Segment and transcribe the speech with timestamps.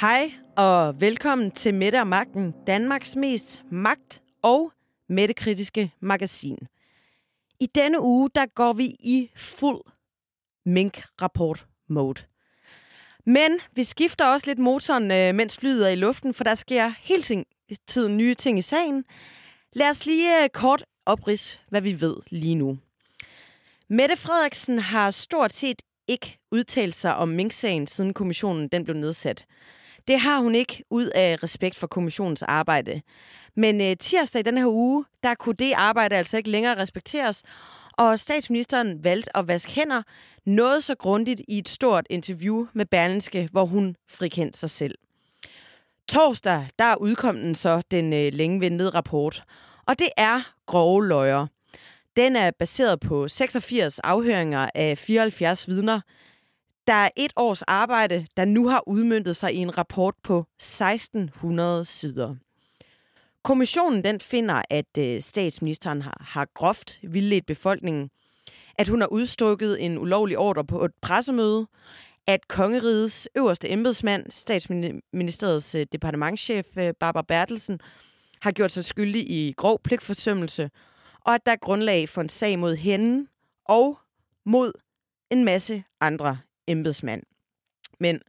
[0.00, 4.72] Hej og velkommen til Mette og Magten, Danmarks mest magt- og
[5.08, 6.58] mættekritiske magasin.
[7.60, 9.80] I denne uge, der går vi i fuld
[10.64, 12.22] mink-rapport-mode.
[13.26, 16.92] Men vi skifter også lidt motoren, øh, mens flyet er i luften, for der sker
[17.00, 17.44] hele
[17.86, 19.04] tiden nye ting i sagen.
[19.72, 22.78] Lad os lige øh, kort oprids, hvad vi ved lige nu.
[23.88, 29.46] Mette Frederiksen har stort set ikke udtalt sig om Mink-sagen, siden kommissionen den blev nedsat.
[30.08, 33.02] Det har hun ikke ud af respekt for kommissionens arbejde.
[33.56, 37.42] Men øh, tirsdag i denne her uge, der kunne det arbejde altså ikke længere respekteres,
[37.92, 40.02] og statsministeren valgte at vaske hænder
[40.46, 44.94] noget så grundigt i et stort interview med Berlinske, hvor hun frikendte sig selv.
[46.08, 49.44] Torsdag, der udkom den så den øh, længe ventede rapport,
[49.86, 51.46] og det er grove løjer.
[52.16, 56.00] Den er baseret på 86 afhøringer af 74 vidner.
[56.88, 61.84] Der er et års arbejde, der nu har udmyndtet sig i en rapport på 1600
[61.84, 62.34] sider.
[63.42, 68.10] Kommissionen den finder, at øh, statsministeren har, har groft vildledt befolkningen,
[68.78, 71.66] at hun har udstukket en ulovlig ordre på et pressemøde,
[72.26, 77.80] at kongerigets øverste embedsmand, statsministeriets øh, departementschef øh, Barbara Bertelsen,
[78.42, 80.70] har gjort sig skyldig i grov pligtforsømmelse,
[81.20, 83.26] og at der er grundlag for en sag mod hende
[83.64, 83.98] og
[84.46, 84.72] mod
[85.30, 86.38] en masse andre
[86.68, 87.22] embedsmand.
[88.00, 88.20] Men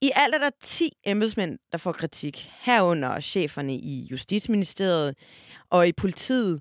[0.00, 5.14] i alt er der 10 embedsmænd, der får kritik, herunder cheferne i Justitsministeriet
[5.70, 6.60] og i politiet.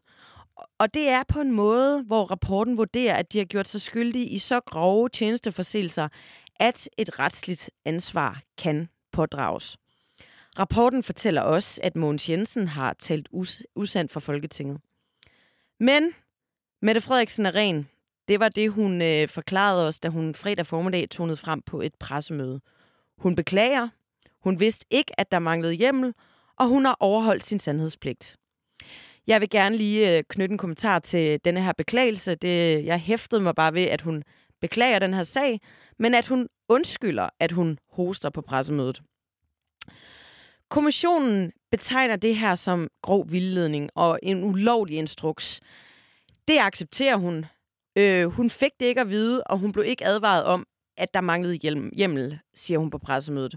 [0.79, 4.25] Og det er på en måde, hvor rapporten vurderer, at de har gjort sig skyldige
[4.25, 6.07] i så grove tjenesteforseelser,
[6.55, 9.77] at et retsligt ansvar kan pådrages.
[10.59, 14.81] Rapporten fortæller også, at Mogens Jensen har talt us- usandt for Folketinget.
[15.79, 16.13] Men
[16.81, 17.89] Mette Frederiksen er ren.
[18.29, 21.95] Det var det, hun øh, forklarede os, da hun fredag formiddag tonede frem på et
[21.99, 22.61] pressemøde.
[23.17, 23.89] Hun beklager.
[24.43, 26.13] Hun vidste ikke, at der manglede hjemmel,
[26.59, 28.37] og hun har overholdt sin sandhedspligt.
[29.27, 32.35] Jeg vil gerne lige øh, knytte en kommentar til denne her beklagelse.
[32.35, 34.23] Det, jeg hæftede mig bare ved, at hun
[34.61, 35.61] beklager den her sag,
[35.99, 39.01] men at hun undskylder, at hun hoster på pressemødet.
[40.69, 45.61] Kommissionen betegner det her som grov vildledning og en ulovlig instruks.
[46.47, 47.45] Det accepterer hun.
[47.99, 50.65] Øh, hun fik det ikke at vide, og hun blev ikke advaret om,
[50.97, 53.55] at der manglede hjemmel, siger hun på pressemødet.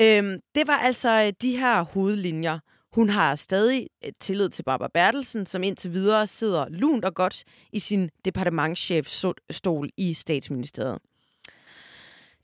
[0.00, 2.58] Øhm, det var altså øh, de her hovedlinjer.
[2.92, 7.44] Hun har stadig øh, tillid til Barbara Bertelsen, som indtil videre sidder lunt og godt
[7.72, 10.98] i sin departementschefstol i statsministeriet.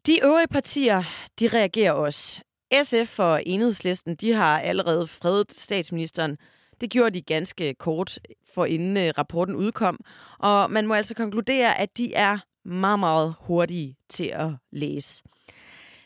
[0.07, 1.03] De øvrige partier,
[1.41, 2.41] de reagerer også.
[2.83, 6.39] SF og Enhedslisten, de har allerede fredet statsministeren.
[6.81, 8.19] Det gjorde de ganske kort
[8.55, 9.99] for inden øh, rapporten udkom.
[10.39, 15.23] Og man må altså konkludere, at de er meget, meget hurtige til at læse.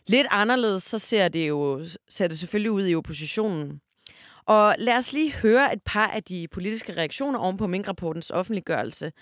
[0.06, 3.80] Lidt anderledes, så ser det jo ser det selvfølgelig ud i oppositionen.
[4.46, 9.12] Og lad os lige høre et par af de politiske reaktioner oven på Mink-rapportens offentliggørelse.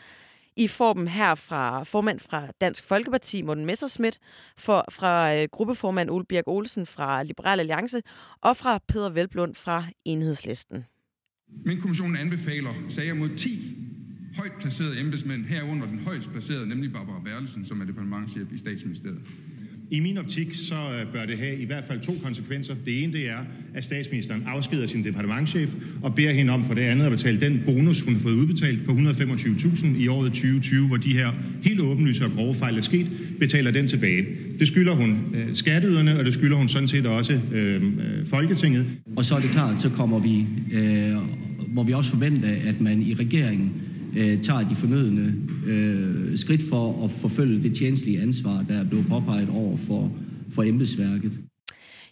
[0.57, 4.19] I får dem her fra formand fra Dansk Folkeparti, Morten Messerschmidt,
[4.57, 8.03] for, fra øh, gruppeformand Ole Birk Olsen fra Liberal Alliance,
[8.41, 10.85] og fra Peter Velblund fra Enhedslisten.
[11.65, 13.77] Men kommissionen anbefaler sager mod 10
[14.37, 19.21] højt placerede embedsmænd, herunder den højst placerede, nemlig Barbara Berlesen, som er departementchef i statsministeriet.
[19.93, 22.75] I min optik så øh, bør det have i hvert fald to konsekvenser.
[22.85, 23.39] Det ene det er,
[23.75, 25.71] at statsministeren afskeder sin departementchef
[26.03, 28.85] og beder hende om for det andet at betale den bonus, hun har fået udbetalt
[28.87, 31.33] på 125.000 i året 2020, hvor de her
[31.65, 33.07] helt åbenlyse og grove fejl er sket,
[33.39, 34.27] betaler den tilbage.
[34.59, 37.83] Det skylder hun øh, skatteyderne, og det skylder hun sådan set også øh, øh
[38.27, 38.87] Folketinget.
[39.17, 41.17] Og så er det klart, så kommer vi, øh,
[41.69, 43.73] må vi også forvente, at man i regeringen
[44.17, 45.35] øh, tager de fornødende
[45.67, 50.13] øh, skridt for at forfølge det tjenestlige ansvar, der er blevet påpeget over for,
[50.55, 51.33] for embedsværket.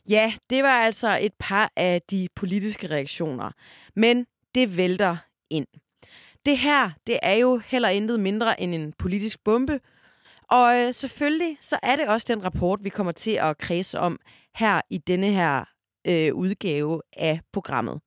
[0.08, 3.50] Ja, det var altså et par af de politiske reaktioner.
[3.96, 5.16] Men det vælter
[5.50, 5.66] ind.
[6.46, 9.80] Det her, det er jo heller intet mindre end en politisk bombe.
[10.50, 14.18] Og øh, selvfølgelig, så er det også den rapport, vi kommer til at kredse om
[14.56, 15.64] her i denne her
[16.06, 18.00] øh, udgave af programmet.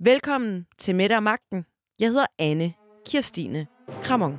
[0.00, 1.64] Velkommen til Mette og Magten.
[1.98, 2.72] Jeg hedder Anne
[3.06, 3.66] Kirstine
[4.02, 4.38] Kramon.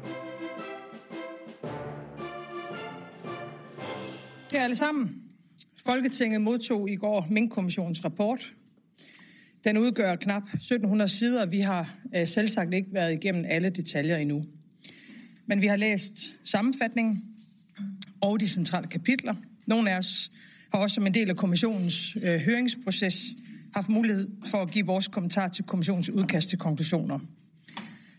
[4.51, 5.21] Her alle sammen.
[5.85, 8.53] Folketinget modtog i går Mink-kommissionens rapport.
[9.63, 11.45] Den udgør knap 1700 sider.
[11.45, 14.43] Vi har øh, selvsagt ikke været igennem alle detaljer endnu.
[15.45, 17.23] Men vi har læst sammenfatningen
[18.21, 19.35] og de centrale kapitler.
[19.67, 20.31] Nogle af os
[20.71, 23.25] har også som en del af kommissionens øh, høringsproces
[23.73, 27.19] haft mulighed for at give vores kommentar til kommissionens udkast til konklusioner.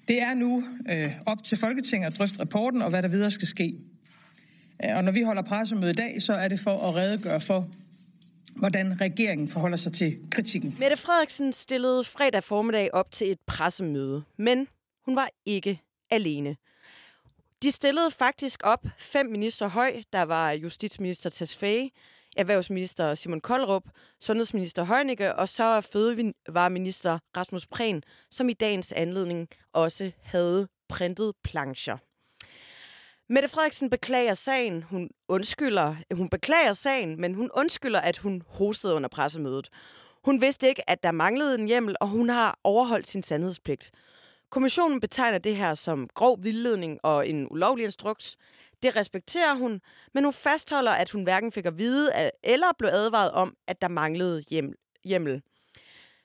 [0.08, 3.48] Det er nu øh, op til Folketinget at drøfte rapporten og hvad der videre skal
[3.48, 3.74] ske.
[4.84, 7.68] Øh, og når vi holder pressemøde i dag, så er det for at redegøre for
[8.56, 10.74] hvordan regeringen forholder sig til kritikken.
[10.80, 14.68] Mette Frederiksen stillede fredag formiddag op til et pressemøde, men
[15.04, 15.80] hun var ikke
[16.10, 16.56] alene.
[17.62, 20.02] De stillede faktisk op fem minister høj.
[20.12, 21.90] Der var justitsminister Tesfaye,
[22.36, 23.82] erhvervsminister Simon Koldrup,
[24.20, 31.96] sundhedsminister Heunicke og så fødevareminister Rasmus Prehn, som i dagens anledning også havde printet plancher.
[33.28, 34.82] Mette Frederiksen beklager sagen.
[34.82, 39.68] Hun undskylder, hun beklager sagen, men hun undskylder, at hun hostede under pressemødet.
[40.24, 43.90] Hun vidste ikke, at der manglede en hjemmel, og hun har overholdt sin sandhedspligt.
[44.50, 48.36] Kommissionen betegner det her som grov vildledning og en ulovlig instruks.
[48.82, 49.80] Det respekterer hun,
[50.14, 53.88] men hun fastholder, at hun hverken fik at vide eller blev advaret om, at der
[53.88, 54.44] manglede
[55.04, 55.42] hjemmel.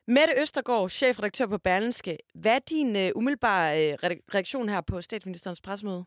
[0.07, 2.17] Mette Østergaard, chefredaktør på Berlinske.
[2.33, 6.05] Hvad er din uh, umiddelbare uh, reaktion her på statsministerens pressemøde?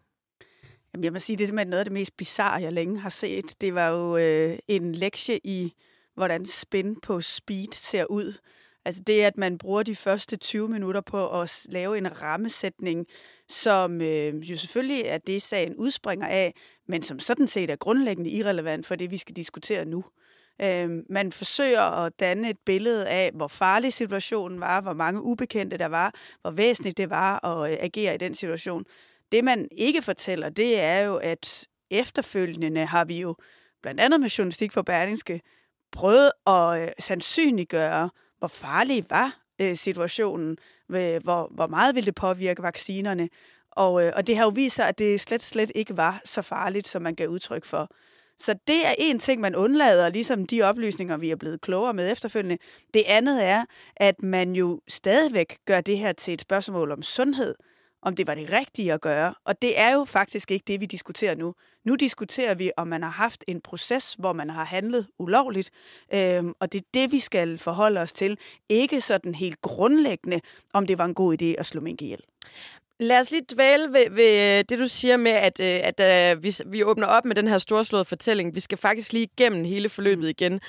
[0.95, 3.11] Jamen, jeg må sige, det er simpelthen noget af det mest bizarre, jeg længe har
[3.11, 3.61] set.
[3.61, 5.75] Det var jo øh, en lektie i,
[6.15, 8.39] hvordan spin på speed ser ud.
[8.85, 13.07] Altså det, at man bruger de første 20 minutter på at lave en rammesætning,
[13.49, 16.55] som øh, jo selvfølgelig er det, sagen udspringer af,
[16.89, 20.05] men som sådan set er grundlæggende irrelevant for det, vi skal diskutere nu.
[20.63, 25.79] Øh, man forsøger at danne et billede af, hvor farlig situationen var, hvor mange ubekendte
[25.79, 28.85] der var, hvor væsentligt det var at øh, agere i den situation.
[29.33, 33.37] Det, man ikke fortæller, det er jo, at efterfølgende har vi jo,
[33.83, 35.41] blandt andet med Journalistik for Berlingske,
[35.93, 38.11] prøvet at øh, sandsynliggøre,
[38.45, 43.29] hvor farlig var øh, situationen, hvor, hvor meget ville det påvirke vaccinerne,
[43.71, 46.43] og, øh, og det har jo vist sig, at det slet, slet ikke var så
[46.43, 47.91] farligt, som man gav udtryk for.
[48.39, 52.13] Så det er en ting, man undlader, ligesom de oplysninger, vi er blevet klogere med
[52.13, 52.59] efterfølgende.
[52.95, 53.65] Det andet er,
[53.97, 57.55] at man jo stadigvæk gør det her til et spørgsmål om sundhed
[58.05, 59.35] om det var det rigtige at gøre.
[59.45, 61.55] Og det er jo faktisk ikke det, vi diskuterer nu.
[61.85, 65.71] Nu diskuterer vi, om man har haft en proces, hvor man har handlet ulovligt,
[66.15, 68.39] øhm, og det er det, vi skal forholde os til.
[68.69, 70.41] Ikke sådan helt grundlæggende,
[70.73, 72.21] om det var en god idé at slå mink ihjel.
[73.01, 76.37] Lad os lige dvæle ved, ved øh, det, du siger med, at, øh, at, at
[76.37, 78.55] øh, vi, vi åbner op med den her storslåede fortælling.
[78.55, 80.29] Vi skal faktisk lige igennem hele forløbet mm.
[80.29, 80.61] igen.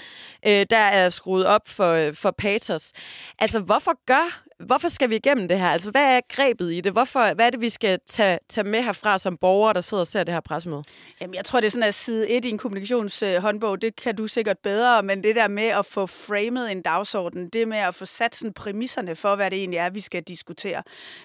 [0.44, 2.92] Der er skruet op for, for patos.
[3.40, 5.68] Altså, hvorfor gør hvorfor skal vi igennem det her?
[5.68, 6.92] Altså, hvad er grebet i det?
[6.92, 10.08] Hvorfor, hvad er det, vi skal tage, tage med herfra som borgere, der sidder og
[10.08, 10.84] ser det her pressemøde?
[11.22, 14.28] Jamen, jeg tror, det er sådan, at side 1 i en kommunikationshåndbog, det kan du
[14.28, 18.06] sikkert bedre, men det der med at få framet en dagsorden, det med at få
[18.06, 20.84] sat sådan præmisserne for, hvad det egentlig er, vi skal diskutere.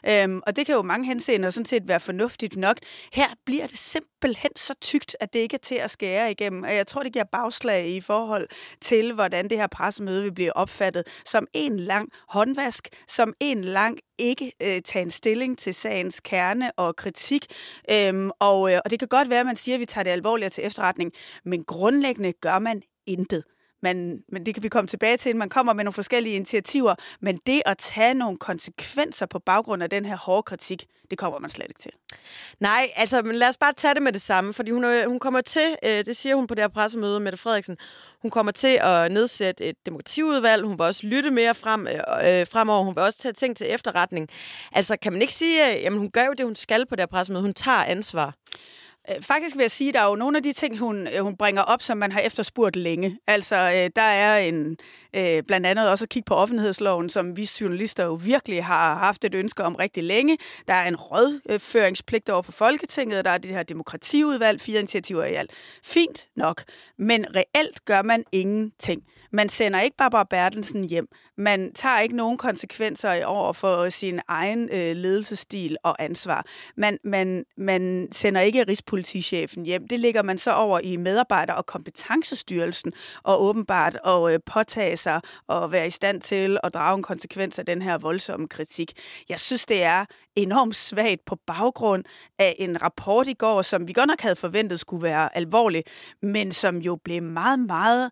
[0.08, 2.76] Øhm, og det kan jo mange henseender sådan set være fornuftigt nok.
[3.12, 6.62] Her bliver det simpelthen så tykt, at det ikke er til at skære igennem.
[6.62, 8.48] Og jeg tror, det giver bagslag i forhold
[8.80, 12.88] til, hvordan det her pressemøde vil blive opfattet som en lang håndvask,
[13.20, 17.46] som en lang ikke øh, tage en stilling til sagens kerne og kritik.
[17.90, 20.10] Øhm, og, øh, og det kan godt være, at man siger, at vi tager det
[20.10, 21.12] alvorligt til efterretning,
[21.44, 23.44] men grundlæggende gør man intet.
[23.82, 27.40] Man, men det kan vi komme tilbage til, man kommer med nogle forskellige initiativer, men
[27.46, 31.50] det at tage nogle konsekvenser på baggrund af den her hårde kritik, det kommer man
[31.50, 31.90] slet ikke til.
[32.60, 35.40] Nej, altså men lad os bare tage det med det samme, fordi hun, hun kommer
[35.40, 37.78] til, øh, det siger hun på det her pressemøde, Mette Frederiksen,
[38.22, 42.46] hun kommer til at nedsætte et demokratiudvalg, hun vil også lytte mere frem, øh, øh
[42.46, 44.28] fremover, hun vil også tage ting til efterretning.
[44.72, 47.02] Altså kan man ikke sige, øh, at hun gør jo det, hun skal på det
[47.02, 48.34] her pressemøde, hun tager ansvar?
[49.10, 51.22] Øh, faktisk vil jeg sige, at der er jo nogle af de ting, hun, øh,
[51.22, 53.18] hun bringer op, som man har efterspurgt længe.
[53.26, 54.76] Altså, øh, der er en,
[55.16, 59.24] øh, blandt andet også at kigge på offentlighedsloven, som vi journalister jo virkelig har haft
[59.24, 60.38] et ønske om rigtig længe.
[60.68, 65.34] Der er en rådføringspligt over for Folketinget, der er det her demokratiudvalg, fire initiativer i
[65.34, 65.50] alt.
[65.84, 66.62] Fint nok,
[66.98, 69.02] men reelt gør man ingenting.
[69.32, 71.08] Man sender ikke Barbara Bertelsen hjem.
[71.36, 76.46] Man tager ikke nogen konsekvenser over for sin egen øh, ledelsesstil og ansvar.
[76.76, 79.88] Man, man, man sender ikke Rigspolitichefen hjem.
[79.88, 85.20] Det ligger man så over i medarbejder- og kompetencestyrelsen og åbenbart og øh, påtage sig
[85.46, 88.92] og være i stand til at drage en konsekvens af den her voldsomme kritik.
[89.28, 90.04] Jeg synes, det er
[90.36, 92.04] enormt svagt på baggrund
[92.38, 95.84] af en rapport i går, som vi godt nok havde forventet skulle være alvorlig,
[96.22, 98.10] men som jo blev meget, meget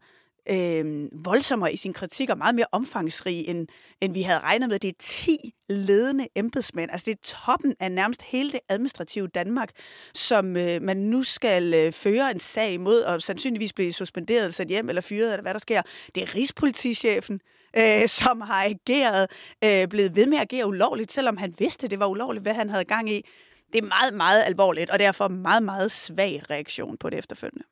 [0.51, 3.67] øh, voldsommere i sin kritik og meget mere omfangsrig, end,
[4.01, 4.79] end vi havde regnet med.
[4.79, 5.39] Det er 10
[5.69, 9.71] ledende embedsmænd, altså det er toppen af nærmest hele det administrative Danmark,
[10.15, 14.69] som øh, man nu skal øh, føre en sag imod, og sandsynligvis blive suspenderet, sat
[14.69, 15.83] hjem eller fyret, eller hvad der sker.
[16.15, 17.41] Det er Rigspolitichefen,
[17.77, 19.31] øh, som har ageret,
[19.65, 22.71] øh, blevet ved med at agere ulovligt, selvom han vidste, det var ulovligt, hvad han
[22.71, 23.25] havde gang i.
[23.73, 27.65] Det er meget, meget alvorligt, og derfor meget, meget svag reaktion på det efterfølgende.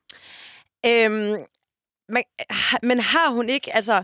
[0.85, 1.45] Øhm,
[2.09, 2.23] men,
[2.83, 4.03] men har hun ikke, altså...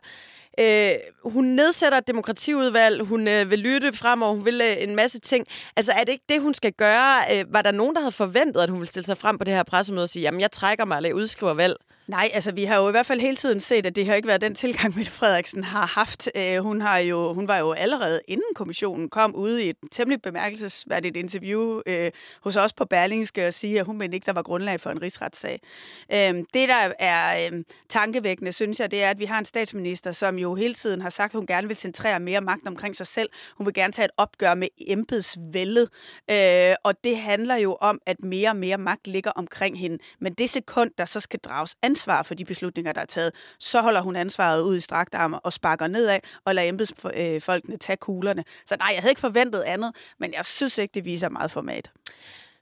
[0.59, 0.91] Øh,
[1.23, 5.47] hun nedsætter et demokratiudvalg, hun øh, vil lytte fremover, hun vil øh, en masse ting.
[5.75, 7.21] Altså er det ikke det, hun skal gøre?
[7.33, 9.53] Øh, var der nogen, der havde forventet, at hun ville stille sig frem på det
[9.53, 11.75] her pressemøde og sige, jamen jeg trækker mig, eller jeg udskriver valg?
[12.07, 14.27] Nej, altså vi har jo i hvert fald hele tiden set, at det har ikke
[14.27, 16.29] været den tilgang, Mette Frederiksen har haft.
[16.35, 20.21] Øh, hun, har jo, hun var jo allerede inden kommissionen kom ude i et temmelig
[20.21, 24.41] bemærkelsesværdigt interview øh, hos os på Berlingske og sige, at hun mente ikke, der var
[24.41, 25.59] grundlag for en rigsretssag.
[26.11, 30.11] Øh, det, der er øh, tankevækkende, synes jeg, det er, at vi har en statsminister,
[30.11, 33.07] som jo hele tiden har sagt, at hun gerne vil centrere mere magt omkring sig
[33.07, 33.29] selv.
[33.57, 35.89] Hun vil gerne tage et opgør med embedsvældet.
[36.31, 39.97] Øh, og det handler jo om, at mere og mere magt ligger omkring hende.
[40.19, 43.81] Men det sekund, der så skal drages ansvar for de beslutninger, der er taget, så
[43.81, 48.43] holder hun ansvaret ud i strakt arme og sparker nedad og lader embedsfolkene tage kuglerne.
[48.65, 51.91] Så nej, jeg havde ikke forventet andet, men jeg synes ikke, det viser meget format.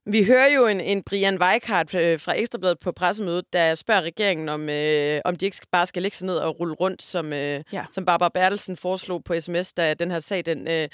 [0.06, 4.50] Vi hører jo en, en Brian Weikart øh, fra Ekstrabladet på pressemødet, der spørger regeringen,
[4.50, 7.64] om, øh, om de ikke bare skal lægge sig ned og rulle rundt, som, øh,
[7.74, 7.86] ja.
[7.92, 10.88] som Barbara Bertelsen foreslog på sms, da den her sag den øh,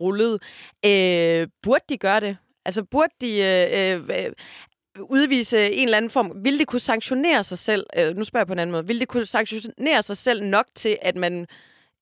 [0.00, 0.38] rullede.
[0.86, 2.36] Øh, burde de gøre det?
[2.64, 4.32] Altså, burde de øh, øh,
[5.00, 6.44] udvise en eller anden form?
[6.44, 7.86] Vil det kunne sanktionere sig selv?
[7.98, 8.86] Øh, nu spørger jeg på en anden måde.
[8.86, 11.46] Vil det kunne sanktionere sig selv nok til, at man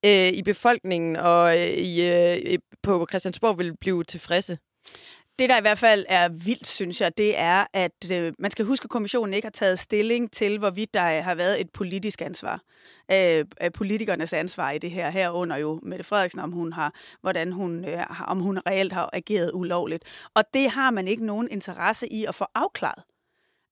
[0.05, 4.59] øh, i befolkningen og øh, i, øh, på Christiansborg vil blive tilfredse?
[5.39, 8.65] Det, der i hvert fald er vildt, synes jeg, det er, at øh, man skal
[8.65, 12.61] huske, at kommissionen ikke har taget stilling til, hvorvidt der har været et politisk ansvar.
[13.12, 15.11] Øh, øh politikernes ansvar i det her.
[15.11, 19.51] Herunder jo Mette Frederiksen, om hun har, hvordan hun, øh, om hun reelt har ageret
[19.55, 20.05] ulovligt.
[20.35, 23.03] Og det har man ikke nogen interesse i at få afklaret.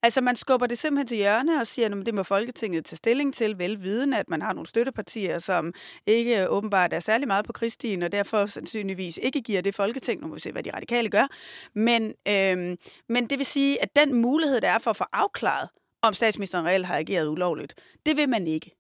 [0.03, 3.35] Altså, man skubber det simpelthen til hjørne og siger, at det må Folketinget tage stilling
[3.35, 5.75] til, velviden, at man har nogle støttepartier, som
[6.07, 10.21] ikke øh, åbenbart er særlig meget på krigstiden, og derfor sandsynligvis ikke giver det Folketing.
[10.21, 11.27] Nu må vi se, hvad de radikale gør.
[11.75, 12.77] Men, øhm,
[13.09, 15.69] men det vil sige, at den mulighed, der er for at få afklaret,
[16.03, 17.75] om statsministeren reelt har ageret ulovligt,
[18.07, 18.77] det vil man ikke.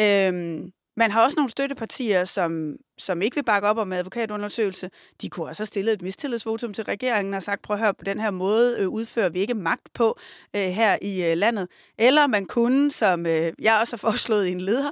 [0.00, 4.90] Øhm, man har også nogle støttepartier, som, som ikke vil bakke op om advokatundersøgelse.
[5.22, 8.04] De kunne også have stillet et mistillidsvotum til regeringen og sagt, prøv at høre, på
[8.04, 10.18] den her måde øh, udfører vi ikke magt på
[10.56, 11.68] øh, her i øh, landet.
[11.98, 14.90] Eller man kunne, som øh, jeg også har foreslået i en leder,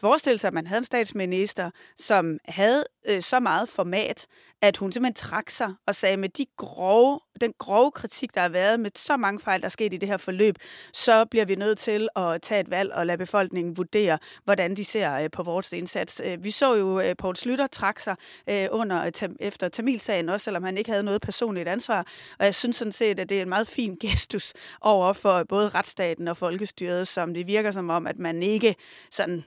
[0.00, 4.26] forestille sig, at man havde en statsminister, som havde øh, så meget format,
[4.62, 8.48] at hun simpelthen trak sig og sagde, med de grove, den grove kritik, der har
[8.48, 10.54] været, med så mange fejl, der er sket i det her forløb,
[10.92, 14.84] så bliver vi nødt til at tage et valg og lade befolkningen vurdere, hvordan de
[14.84, 16.20] ser øh, på vores indsats.
[16.24, 18.16] Øh, vi så jo, øh, Poul Slytter trak sig
[18.50, 22.06] øh, under, øh, efter Tamilsagen, også selvom han ikke havde noget personligt ansvar.
[22.38, 25.68] Og jeg synes sådan set, at det er en meget fin gestus over for både
[25.68, 28.74] retsstaten og folkestyret, som det virker som om, at man ikke
[29.10, 29.44] sådan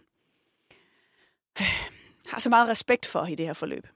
[2.32, 3.88] har så meget respekt for i det her forløb.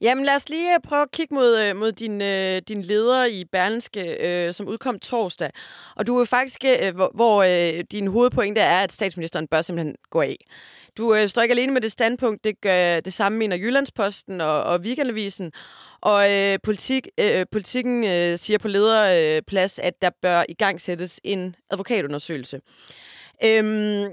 [0.00, 3.24] Jamen lad os lige øh, prøve at kigge mod, øh, mod din, øh, din leder
[3.24, 5.50] i Berlinske, øh, som udkom torsdag.
[5.96, 9.62] Og du er faktisk, øh, øh, hvor, hvor øh, din hovedpointe er, at statsministeren bør
[9.62, 10.36] simpelthen gå af.
[10.96, 14.62] Du øh, står ikke alene med det standpunkt, det gør det samme mener Jyllandsposten og,
[14.62, 15.52] og Weekendavisen.
[16.00, 21.20] Og øh, politik, øh, politikken øh, siger på lederplads, at der bør i gang sættes
[21.24, 22.60] en advokatundersøgelse.
[23.44, 24.12] Øhm,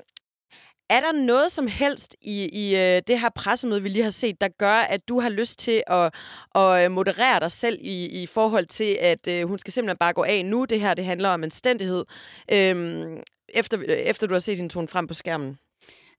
[0.92, 4.42] er der noget som helst i, i øh, det her pressemøde, vi lige har set,
[4.42, 6.14] der gør, at du har lyst til at,
[6.56, 10.14] at øh, moderere dig selv i, i forhold til, at øh, hun skal simpelthen bare
[10.14, 10.66] gå af nu?
[10.66, 12.06] Det her det handler om anstændighed,
[12.52, 15.58] øhm, efter, øh, efter du har set din tone frem på skærmen.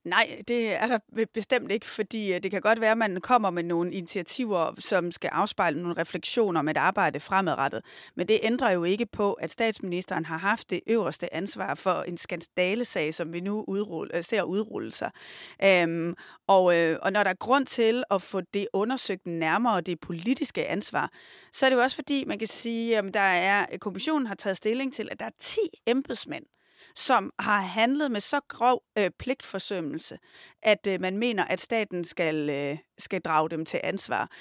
[0.05, 3.49] Nej, det er der bestemt ikke, fordi øh, det kan godt være, at man kommer
[3.49, 7.85] med nogle initiativer, som skal afspejle nogle refleksioner om et arbejde fremadrettet.
[8.15, 12.17] Men det ændrer jo ikke på, at statsministeren har haft det øverste ansvar for en
[12.17, 15.11] skandalesag, som vi nu udrulle, øh, ser udrulle sig.
[15.63, 16.15] Øhm,
[16.47, 20.67] og, øh, og når der er grund til at få det undersøgt nærmere, det politiske
[20.67, 21.11] ansvar,
[21.53, 24.35] så er det jo også fordi, man kan sige, at der er, øh, kommissionen har
[24.35, 26.45] taget stilling til, at der er 10 embedsmænd,
[26.95, 30.17] som har handlet med så grov øh, pligtforsømmelse,
[30.63, 34.31] at øh, man mener, at staten skal, øh, skal drage dem til ansvar.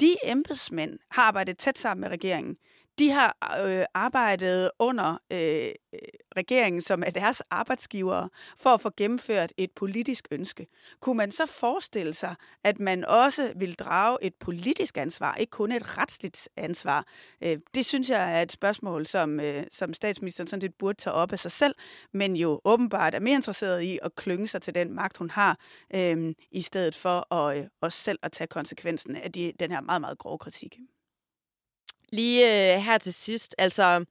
[0.00, 2.56] De embedsmænd har arbejdet tæt sammen med regeringen.
[3.00, 5.38] De har øh, arbejdet under øh,
[5.94, 5.98] øh
[6.36, 10.66] regeringen, som er deres arbejdsgivere, for at få gennemført et politisk ønske.
[11.00, 15.72] Kunne man så forestille sig, at man også vil drage et politisk ansvar, ikke kun
[15.72, 17.06] et retsligt ansvar?
[17.42, 21.14] Øh, det synes jeg er et spørgsmål, som, øh, som statsministeren sådan set burde tage
[21.14, 21.74] op af sig selv,
[22.12, 25.58] men jo åbenbart er mere interesseret i at klynge sig til den magt, hun har,
[25.94, 29.80] øh, i stedet for at, øh, også selv at tage konsekvensen af de, den her
[29.80, 30.78] meget, meget grove kritik.
[32.12, 34.04] Lige øh, her til sidst, altså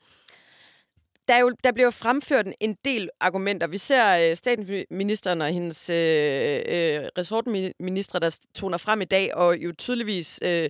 [1.28, 3.68] der, er jo, der bliver fremført en del argumenter.
[3.68, 9.58] Vi ser øh, statsministeren og hendes øh, øh, resortminister, der toner frem i dag, og
[9.58, 10.70] jo tydeligvis øh,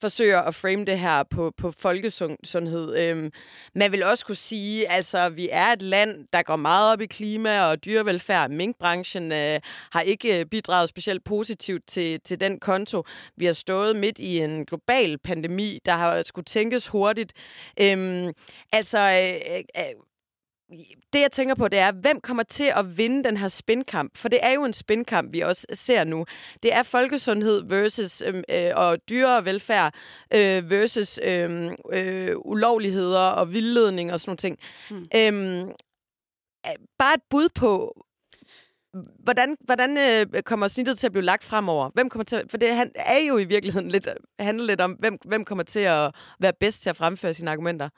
[0.00, 2.96] forsøger at frame det her på, på folkesundhed.
[2.98, 3.32] Øhm,
[3.74, 7.06] man vil også kunne sige, altså, vi er et land, der går meget op i
[7.06, 8.50] klima og dyrevelfærd.
[8.50, 9.60] Minkbranchen øh,
[9.92, 13.04] har ikke øh, bidraget specielt positivt til, til den konto.
[13.36, 17.32] Vi har stået midt i en global pandemi, der har skulle tænkes hurtigt.
[17.80, 18.32] Øhm,
[18.72, 20.09] altså, øh, øh,
[21.12, 24.16] det, jeg tænker på, det er, hvem kommer til at vinde den her spinkamp?
[24.16, 26.26] For det er jo en spinkamp, vi også ser nu.
[26.62, 29.94] Det er folkesundhed versus øhm, øh, og dyrevelfærd
[30.34, 34.58] øh, versus øh, øh, ulovligheder og vildledning og sådan nogle ting.
[34.90, 35.06] Mm.
[35.16, 35.72] Øhm,
[36.98, 38.04] bare et bud på,
[39.18, 41.90] hvordan, hvordan øh, kommer snittet til at blive lagt fremover?
[41.94, 44.08] Hvem kommer til, for det han, er jo i virkeligheden lidt,
[44.38, 47.88] handler lidt om, hvem, hvem kommer til at være bedst til at fremføre sine argumenter.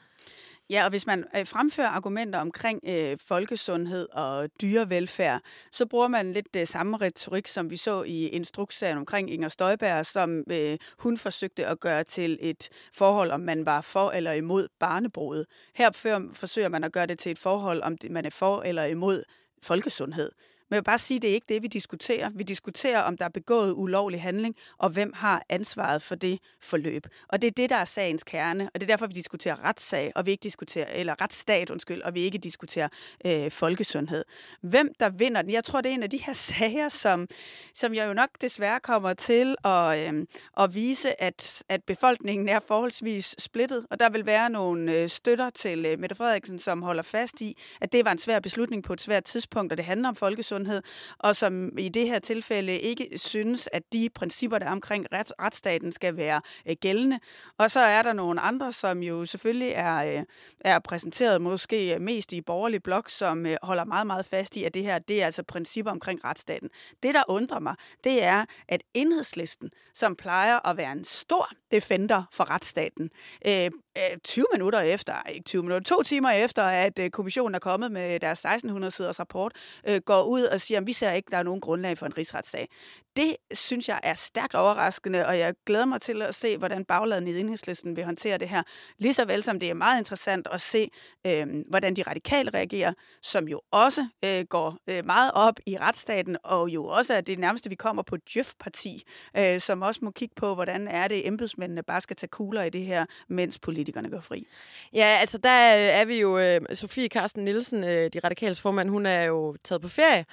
[0.72, 5.40] Ja, og hvis man øh, fremfører argumenter omkring øh, folkesundhed og dyrevelfærd,
[5.72, 10.06] så bruger man lidt det samme retorik, som vi så i instrukssagen omkring Inger Støjberg,
[10.06, 14.68] som øh, hun forsøgte at gøre til et forhold, om man var for eller imod
[14.80, 15.46] barnebruget.
[15.74, 15.90] Her
[16.32, 19.24] forsøger man at gøre det til et forhold, om man er for eller imod
[19.62, 20.32] folkesundhed.
[20.72, 22.30] Men jeg vil bare sige, at det er ikke det, vi diskuterer.
[22.34, 27.06] Vi diskuterer, om der er begået ulovlig handling, og hvem har ansvaret for det forløb.
[27.28, 30.12] Og det er det, der er sagens kerne, og det er derfor, vi diskuterer retssag,
[30.14, 32.88] og vi ikke diskuterer, eller retsstat, undskyld, og vi ikke diskuterer
[33.26, 34.24] øh, folkesundhed.
[34.60, 35.50] Hvem der vinder den?
[35.50, 37.28] Jeg tror, det er en af de her sager, som,
[37.74, 40.26] som jeg jo nok desværre kommer til at, øh,
[40.58, 45.50] at vise, at, at befolkningen er forholdsvis splittet, og der vil være nogle øh, støtter
[45.50, 48.92] til øh, Mette Frederiksen, som holder fast i, at det var en svær beslutning på
[48.92, 50.82] et svært tidspunkt, og det handler om folkesundhed sundhed,
[51.18, 55.32] og som i det her tilfælde ikke synes, at de principper, der er omkring ret,
[55.40, 57.18] retsstaten, skal være øh, gældende.
[57.58, 60.24] Og så er der nogle andre, som jo selvfølgelig er, øh,
[60.60, 64.74] er præsenteret måske mest i borgerlig blok, som øh, holder meget, meget fast i, at
[64.74, 66.68] det her det er altså principper omkring retsstaten.
[67.02, 72.22] Det, der undrer mig, det er, at enhedslisten, som plejer at være en stor defender
[72.32, 73.10] for retsstaten,
[73.46, 77.58] øh, øh 20 minutter efter, ikke 20 minutter, to timer efter, at øh, kommissionen er
[77.58, 79.52] kommet med deres 1600-siders rapport,
[79.88, 82.06] øh, går ud og siger, at vi ser ikke, at der er nogen grundlag for
[82.06, 82.68] en rigsretssag.
[83.16, 87.28] Det synes jeg er stærkt overraskende, og jeg glæder mig til at se, hvordan bagladen
[87.28, 88.62] i enhedslisten vil håndtere det her.
[88.98, 90.90] Lige så vel som det er meget interessant at se,
[91.26, 96.36] øh, hvordan de radikale reagerer, som jo også øh, går øh, meget op i retsstaten,
[96.44, 99.02] og jo også er det nærmeste, vi kommer på Djøf-parti,
[99.38, 102.70] øh, som også må kigge på, hvordan er det, embedsmændene bare skal tage kugler i
[102.70, 104.46] det her, mens politikerne går fri.
[104.92, 108.88] Ja, altså der øh, er vi jo, øh, Sofie Karsten Nielsen, øh, de radikales formand,
[108.90, 110.24] hun er jo taget på ferie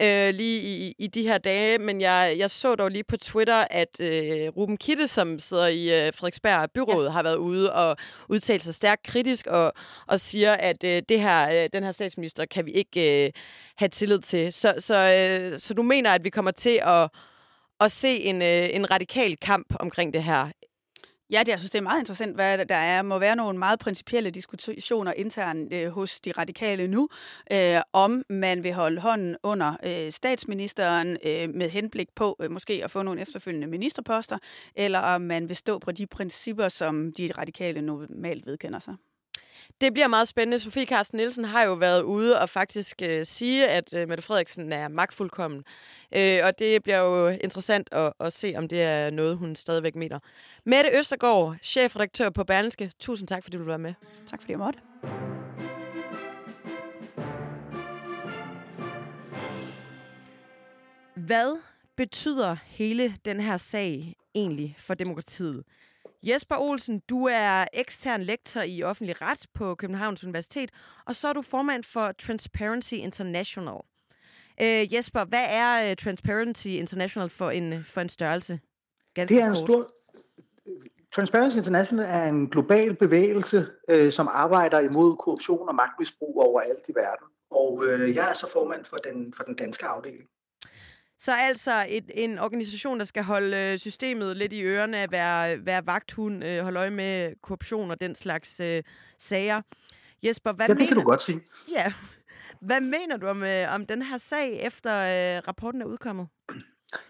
[0.00, 3.66] øh, lige i, i de her dage, men jeg, jeg så dog lige på Twitter,
[3.70, 7.10] at øh, Ruben Kitte, som sidder i øh, Frederiksberg Byråd, ja.
[7.10, 7.96] har været ude og
[8.28, 9.72] udtalt sig stærkt kritisk og,
[10.06, 13.32] og siger, at øh, det her, øh, den her statsminister kan vi ikke øh,
[13.76, 14.52] have tillid til.
[14.52, 17.10] Så, så, øh, så du mener, at vi kommer til at
[17.80, 20.48] at se en, øh, en radikal kamp omkring det her
[21.30, 23.02] Ja, det, jeg synes, det er meget interessant, hvad der er.
[23.02, 27.08] må være nogle meget principielle diskussioner internt øh, hos de radikale nu,
[27.52, 32.80] øh, om man vil holde hånden under øh, statsministeren øh, med henblik på øh, måske
[32.84, 34.38] at få nogle efterfølgende ministerposter,
[34.76, 38.94] eller om man vil stå på de principper, som de radikale normalt vedkender sig.
[39.80, 40.58] Det bliver meget spændende.
[40.58, 44.72] Sofie Carsten Nielsen har jo været ude og faktisk øh, sige, at øh, Mette Frederiksen
[44.72, 45.64] er magtfuldkommen.
[46.16, 49.96] Øh, og det bliver jo interessant at, at se, om det er noget, hun stadigvæk
[49.96, 50.18] mener.
[50.64, 52.92] Mette Østergaard, chefredaktør på Berlingske.
[52.98, 53.94] Tusind tak, fordi du var med.
[54.26, 54.80] Tak fordi jeg måtte.
[61.14, 61.60] Hvad
[61.96, 65.64] betyder hele den her sag egentlig for demokratiet?
[66.22, 70.70] Jesper Olsen, du er ekstern lektor i offentlig ret på Københavns Universitet,
[71.06, 73.80] og så er du formand for Transparency International.
[74.60, 78.60] Uh, Jesper, hvad er uh, Transparency International for en, for en størrelse?
[79.14, 79.68] Ganske det er en kort.
[79.68, 79.90] stor...
[81.14, 86.92] Transparency International er en global bevægelse, øh, som arbejder imod korruption og magtmisbrug overalt i
[86.94, 87.26] verden.
[87.50, 90.28] Og øh, jeg er så formand for den, for den danske afdeling.
[91.18, 95.86] Så altså et, en organisation, der skal holde øh, systemet lidt i ørerne, være, være
[95.86, 98.82] vagthund, øh, holde øje med korruption og den slags øh,
[99.18, 99.62] sager.
[100.22, 100.88] Jesper, hvad ja, det mener...
[100.88, 101.40] kan du godt sige.
[101.76, 101.92] Ja.
[102.60, 106.26] Hvad mener du om, øh, om den her sag, efter øh, rapporten er udkommet?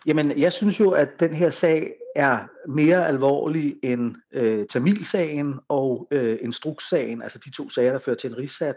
[0.07, 6.09] Jamen, jeg synes jo, at den her sag er mere alvorlig end øh, Tamilsagen og
[6.11, 8.75] øh, Instrukssagen, altså de to sager, der fører til en rigssag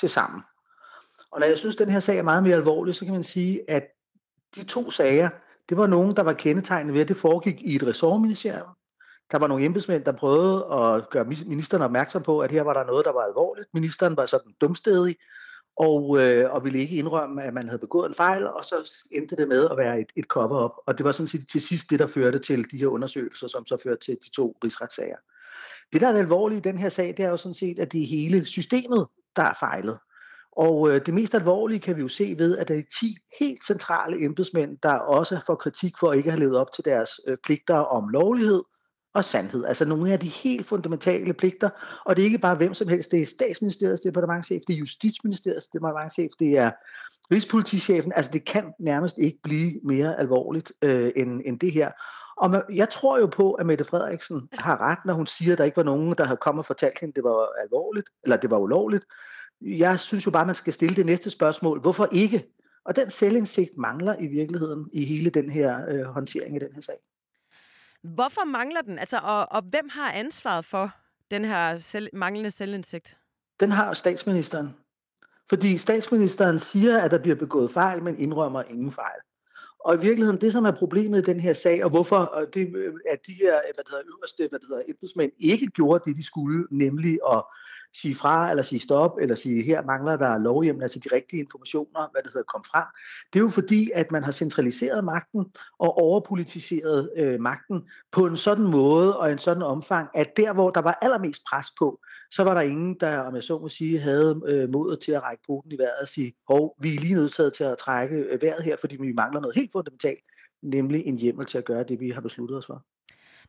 [0.00, 0.42] til sammen.
[1.32, 3.24] Og når jeg synes, at den her sag er meget mere alvorlig, så kan man
[3.24, 3.86] sige, at
[4.56, 5.28] de to sager,
[5.68, 8.68] det var nogen, der var kendetegnet ved, at det foregik i et ressortministerium.
[9.32, 12.84] Der var nogle embedsmænd, der prøvede at gøre ministeren opmærksom på, at her var der
[12.84, 13.68] noget, der var alvorligt.
[13.74, 15.16] Ministeren var sådan dumstedig
[15.76, 19.36] og, øh, og ville ikke indrømme, at man havde begået en fejl, og så endte
[19.36, 20.72] det med at være et, et cover-up.
[20.86, 23.66] Og det var sådan set til sidst det, der førte til de her undersøgelser, som
[23.66, 25.16] så førte til de to rigsretssager.
[25.92, 28.02] Det, der er alvorligt i den her sag, det er jo sådan set, at det
[28.02, 29.98] er hele systemet, der er fejlet.
[30.56, 33.64] Og øh, det mest alvorlige kan vi jo se ved, at der er 10 helt
[33.66, 37.36] centrale embedsmænd, der også får kritik for at ikke have levet op til deres øh,
[37.44, 38.62] pligter om lovlighed,
[39.14, 39.64] og sandhed.
[39.64, 41.70] Altså nogle af de helt fundamentale pligter,
[42.04, 45.68] og det er ikke bare hvem som helst, det er statsministeriets departementchef, det er justitsministeriets
[45.68, 46.70] departementchef, det er
[47.34, 51.90] rigspolitichefen, altså det kan nærmest ikke blive mere alvorligt øh, end, end det her.
[52.36, 55.58] Og man, jeg tror jo på, at Mette Frederiksen har ret, når hun siger, at
[55.58, 58.36] der ikke var nogen, der havde kommet og fortalt hende, at det var alvorligt, eller
[58.36, 59.04] det var ulovligt.
[59.62, 61.80] Jeg synes jo bare, man skal stille det næste spørgsmål.
[61.80, 62.46] Hvorfor ikke?
[62.84, 66.82] Og den selvindsigt mangler i virkeligheden i hele den her øh, håndtering af den her
[66.82, 66.94] sag.
[68.02, 68.98] Hvorfor mangler den?
[68.98, 70.90] Altså, og, og hvem har ansvaret for
[71.30, 73.16] den her selv, manglende selvindsigt?
[73.60, 74.74] Den har statsministeren.
[75.48, 79.20] Fordi statsministeren siger, at der bliver begået fejl, men indrømmer ingen fejl.
[79.84, 82.66] Og i virkeligheden, det som er problemet i den her sag, og hvorfor det,
[83.10, 86.26] at de her hvad det hedder, øverste hvad det hedder, embedsmænd ikke gjorde det, de
[86.26, 87.42] skulle, nemlig at
[87.96, 92.10] sige fra, eller sige stop, eller sige, her mangler der lovhjem, altså de rigtige informationer,
[92.12, 92.84] hvad det hedder, kom frem.
[93.32, 95.44] Det er jo fordi, at man har centraliseret magten
[95.78, 100.70] og overpolitiseret øh, magten på en sådan måde og en sådan omfang, at der, hvor
[100.70, 102.00] der var allermest pres på,
[102.30, 105.22] så var der ingen, der, om jeg så må sige, havde øh, modet til at
[105.22, 108.42] række poten i vejret og sige, hov, vi er lige nødt til at trække øh,
[108.42, 110.20] vejret her, fordi vi mangler noget helt fundamentalt,
[110.62, 112.84] nemlig en hjemmel til at gøre det, vi har besluttet os for.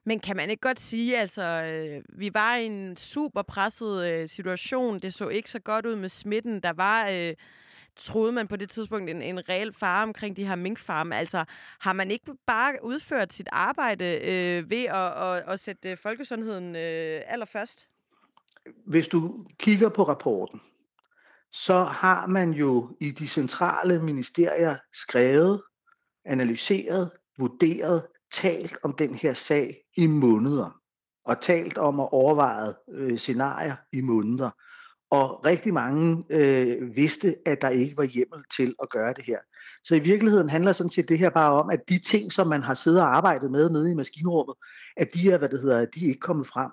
[0.06, 4.30] Men kan man ikke godt sige, altså, øh, vi var i en super presset øh,
[4.30, 5.00] situation.
[5.00, 6.60] Det så ikke så godt ud med smitten.
[6.64, 7.34] Der var, øh,
[7.96, 11.16] troede man på det tidspunkt, en, en reel fare omkring de her minkfarme.
[11.16, 11.46] Altså,
[11.80, 16.76] har man ikke bare udført sit arbejde øh, ved at, at, at sætte øh, folkesundheden
[16.76, 17.88] øh, allerførst?
[18.88, 20.62] Hvis du kigger på rapporten,
[21.52, 25.62] så har man jo i de centrale ministerier skrevet,
[26.26, 30.82] analyseret, vurderet talt om den her sag i måneder,
[31.26, 34.50] og talt om at overveje øh, scenarier i måneder.
[35.12, 39.38] Og rigtig mange øh, vidste, at der ikke var hjemmel til at gøre det her.
[39.84, 42.62] Så i virkeligheden handler sådan set det her bare om, at de ting, som man
[42.62, 44.56] har siddet og arbejdet med nede i maskinrummet,
[44.98, 46.72] at de er, hvad det hedder, de er ikke kommet frem.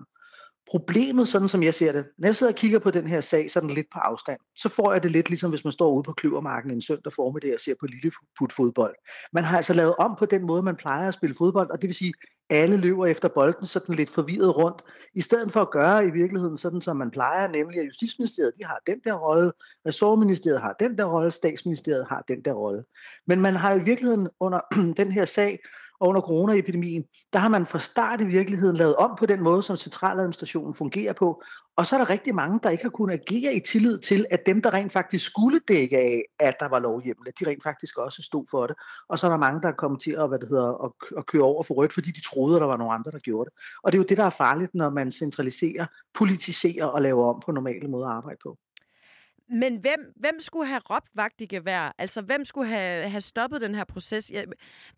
[0.70, 3.50] Problemet, sådan som jeg ser det, når jeg sidder og kigger på den her sag,
[3.50, 4.38] så den lidt på afstand.
[4.56, 7.54] Så får jeg det lidt ligesom, hvis man står ude på Kløvermarken en søndag formiddag
[7.54, 8.12] og ser på lille
[8.56, 8.94] fodbold.
[9.32, 11.88] Man har altså lavet om på den måde, man plejer at spille fodbold, og det
[11.88, 12.12] vil sige,
[12.50, 14.82] alle løber efter bolden sådan lidt forvirret rundt,
[15.14, 18.64] i stedet for at gøre i virkeligheden sådan, som man plejer, nemlig at Justitsministeriet de
[18.64, 19.52] har den der rolle,
[19.86, 22.84] Ressortministeriet har den der rolle, Statsministeriet har den der rolle.
[23.26, 24.60] Men man har i virkeligheden under
[25.02, 25.58] den her sag
[26.00, 29.62] og under coronaepidemien, der har man fra start i virkeligheden lavet om på den måde,
[29.62, 31.42] som centraladministrationen fungerer på.
[31.76, 34.46] Og så er der rigtig mange, der ikke har kunnet agere i tillid til, at
[34.46, 38.22] dem, der rent faktisk skulle dække af, at der var lovhjemmel, de rent faktisk også
[38.22, 38.76] stod for det.
[39.08, 41.26] Og så er der mange, der er kommet til at, hvad det hedder, at, at
[41.26, 43.58] køre over for rødt, fordi de troede, at der var nogle andre, der gjorde det.
[43.82, 47.42] Og det er jo det, der er farligt, når man centraliserer, politiserer og laver om
[47.46, 48.58] på normale måder at arbejde på.
[49.50, 51.94] Men hvem, hvem skulle have råbt vagt i gevær?
[51.98, 54.30] Altså, hvem skulle have, have stoppet den her proces?
[54.30, 54.44] Ja,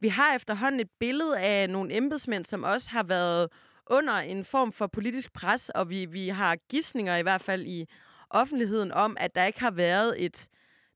[0.00, 3.48] vi har efterhånden et billede af nogle embedsmænd, som også har været
[3.90, 7.86] under en form for politisk pres, og vi, vi har gissninger i hvert fald i
[8.30, 10.48] offentligheden om, at der ikke har været et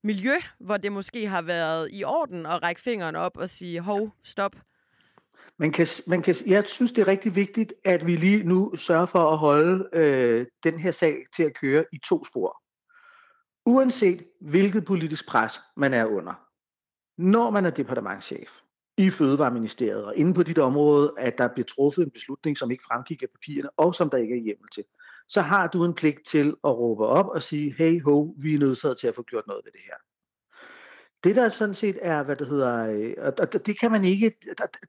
[0.05, 4.11] miljø, hvor det måske har været i orden at række fingeren op og sige, hov,
[4.23, 4.57] stop.
[5.59, 9.07] Man kan, man kan, jeg synes, det er rigtig vigtigt, at vi lige nu sørger
[9.07, 12.63] for at holde øh, den her sag til at køre i to spor
[13.66, 16.35] uanset hvilket politisk pres man er under,
[17.18, 18.50] når man er departementchef
[18.98, 22.85] i Fødevareministeriet og inde på dit område, at der bliver truffet en beslutning, som ikke
[22.85, 24.85] fremgik af papirerne, og som der ikke er hjemmel til,
[25.29, 28.59] så har du en pligt til at råbe op og sige, hey ho, vi er
[28.59, 29.96] nødsaget til at få gjort noget ved det her.
[31.24, 34.33] Det der sådan set er, hvad det hedder, øh, og det kan man ikke,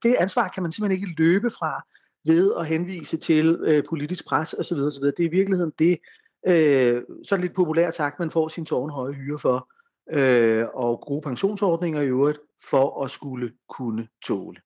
[0.04, 1.86] det ansvar kan man simpelthen ikke løbe fra
[2.26, 4.78] ved at henvise til øh, politisk pres osv.
[4.78, 5.04] osv.
[5.04, 6.00] Det er i virkeligheden det,
[6.48, 9.70] øh, sådan lidt populært sagt, man får sin tårnhøje hyre for,
[10.12, 14.62] øh, og gode pensionsordninger i øvrigt, for at skulle kunne tåle.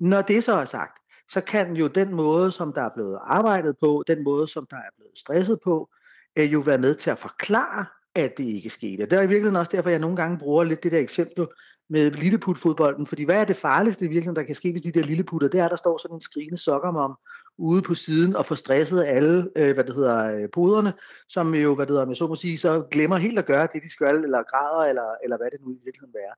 [0.00, 0.98] Når det så er sagt,
[1.30, 4.76] så kan jo den måde, som der er blevet arbejdet på, den måde, som der
[4.76, 5.90] er blevet stresset på,
[6.36, 9.06] øh, jo være med til at forklare, at det ikke skete.
[9.06, 11.46] Det er i virkeligheden også derfor, jeg nogle gange bruger lidt det der eksempel
[11.90, 15.02] med lilleputfodbolden, fordi hvad er det farligste i virkeligheden, der kan ske, hvis de der
[15.02, 17.14] lilleputter, det er, der står sådan en skrigende sokkermom
[17.58, 20.92] ude på siden og får stresset alle, øh, hvad det hedder, øh, poderne,
[21.28, 23.82] som jo, hvad det hedder, med så må sige, så glemmer helt at gøre det,
[23.82, 26.34] de skal, eller græder, eller, eller hvad det nu i virkeligheden er.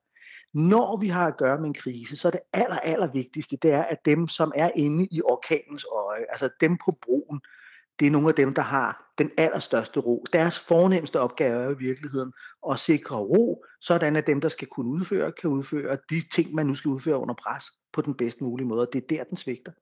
[0.54, 3.72] Når vi har at gøre med en krise, så er det aller, aller vigtigste, det
[3.72, 7.40] er, at dem, som er inde i orkanens øje, altså dem på broen,
[8.00, 10.24] det er nogle af dem, der har den allerstørste ro.
[10.32, 12.32] Deres fornemmeste opgave er i virkeligheden
[12.70, 16.66] at sikre ro, sådan at dem, der skal kunne udføre, kan udføre de ting, man
[16.66, 18.88] nu skal udføre under pres på den bedst mulige måde.
[18.92, 19.72] Det er der, den svigter.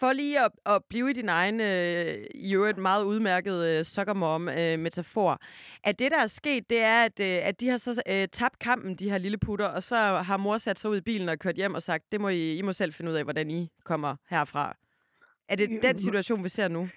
[0.00, 5.30] For lige at, at blive i din egen, øh, i øvrigt meget udmærket øh, sokkermom-metafor,
[5.30, 5.38] øh,
[5.84, 8.58] at det, der er sket, det er, at, øh, at de har så øh, tabt
[8.58, 11.38] kampen, de her lille putter, og så har mor sat sig ud i bilen og
[11.38, 13.70] kørt hjem og sagt, det må I, I må selv finde ud af, hvordan I
[13.84, 14.76] kommer herfra.
[15.48, 16.88] Er det den situation, vi ser nu?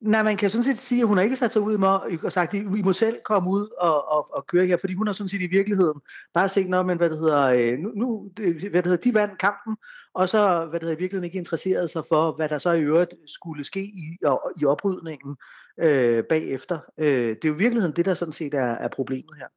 [0.00, 1.88] Nej, man kan sådan set sige, at hun har ikke sat sig ud med
[2.22, 5.06] og sagt, at I må selv komme ud og, og, og køre her, fordi hun
[5.06, 6.00] har sådan set i virkeligheden
[6.34, 8.30] bare set noget, men hvad det hedder, øh, nu, nu
[8.70, 9.76] hvad det hedder, de vandt kampen,
[10.14, 12.82] og så hvad det hedder, i virkeligheden ikke interesseret sig for, hvad der så i
[12.82, 14.18] øvrigt skulle ske i,
[14.56, 15.36] i oprydningen
[15.78, 16.78] øh, bagefter.
[16.98, 19.48] Øh, det er jo i virkeligheden det, der sådan set er, er problemet her.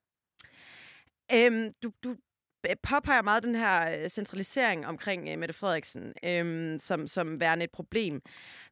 [1.34, 2.16] Øhm, du, du
[2.84, 7.72] påpeger meget den her øh, centralisering omkring uh, Mette Frederiksen øhm, som, som værende et
[7.72, 8.22] problem.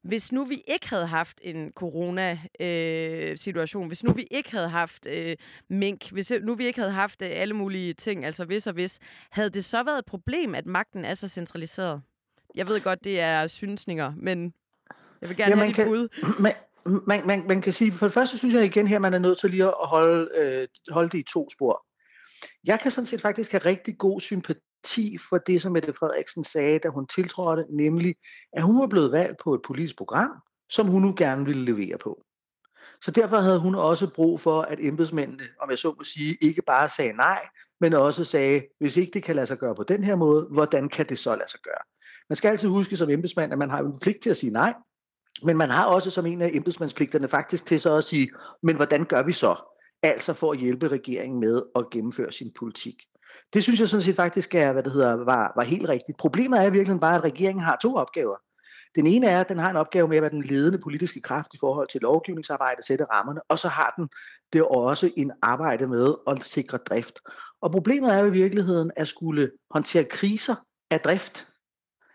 [0.04, 5.08] Hvis nu vi ikke havde haft en corona-situation, øh, hvis nu vi ikke havde haft
[5.10, 5.36] øh,
[5.70, 9.00] mink, hvis nu vi ikke havde haft øh, alle mulige ting, altså hvis og hvis,
[9.30, 12.02] havde det så været et problem, at magten er så centraliseret?
[12.56, 14.54] Jeg ved godt, det er synsninger, men
[15.22, 16.08] jeg vil gerne ja, have dit bud.
[16.44, 16.54] Man,
[17.08, 19.40] man, man, man kan sige, for det første synes jeg igen her, man er nødt
[19.40, 21.85] til lige at holde, øh, holde det i to spor.
[22.64, 26.80] Jeg kan sådan set faktisk have rigtig god sympati for det, som Mette Frederiksen sagde,
[26.80, 28.16] da hun tiltrådte, nemlig,
[28.54, 30.32] at hun var blevet valgt på et politisk program,
[30.70, 32.22] som hun nu gerne ville levere på.
[33.02, 36.62] Så derfor havde hun også brug for, at embedsmændene, om jeg så må sige, ikke
[36.62, 37.48] bare sagde nej,
[37.82, 40.90] men også sagde, hvis ikke det kan lade sig gøre på den her måde, hvordan
[40.90, 41.82] kan det så lade sig gøre?
[42.30, 44.74] Man skal altid huske som embedsmand, at man har en pligt til at sige nej,
[45.44, 48.30] men man har også som en af embedsmandspligterne faktisk til så at sige,
[48.64, 49.56] men hvordan gør vi så?
[50.06, 52.96] Altså for at hjælpe regeringen med at gennemføre sin politik.
[53.54, 56.18] Det synes jeg sådan set faktisk er, hvad det hedder, var, var helt rigtigt.
[56.18, 58.36] Problemet er virkelig bare, at regeringen har to opgaver.
[58.96, 61.54] Den ene er, at den har en opgave med at være den ledende politiske kraft
[61.54, 64.10] i forhold til lovgivningsarbejde, sætte rammerne, og så har den
[64.54, 67.20] det også en arbejde med at sikre drift.
[67.62, 70.56] Og problemet er jo i virkeligheden at skulle håndtere kriser
[70.92, 71.48] af drift.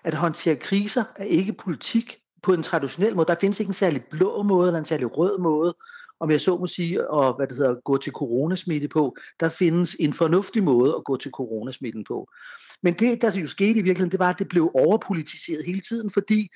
[0.04, 3.26] At håndtere kriser er ikke politik på en traditionel måde.
[3.26, 5.74] Der findes ikke en særlig blå måde eller en særlig rød måde
[6.20, 9.16] om jeg så må sige, og hvad det hedder, gå til coronasmitte på.
[9.40, 12.28] Der findes en fornuftig måde at gå til coronasmitten på.
[12.82, 16.10] Men det, der jo skete i virkeligheden, det var, at det blev overpolitiseret hele tiden,
[16.10, 16.48] fordi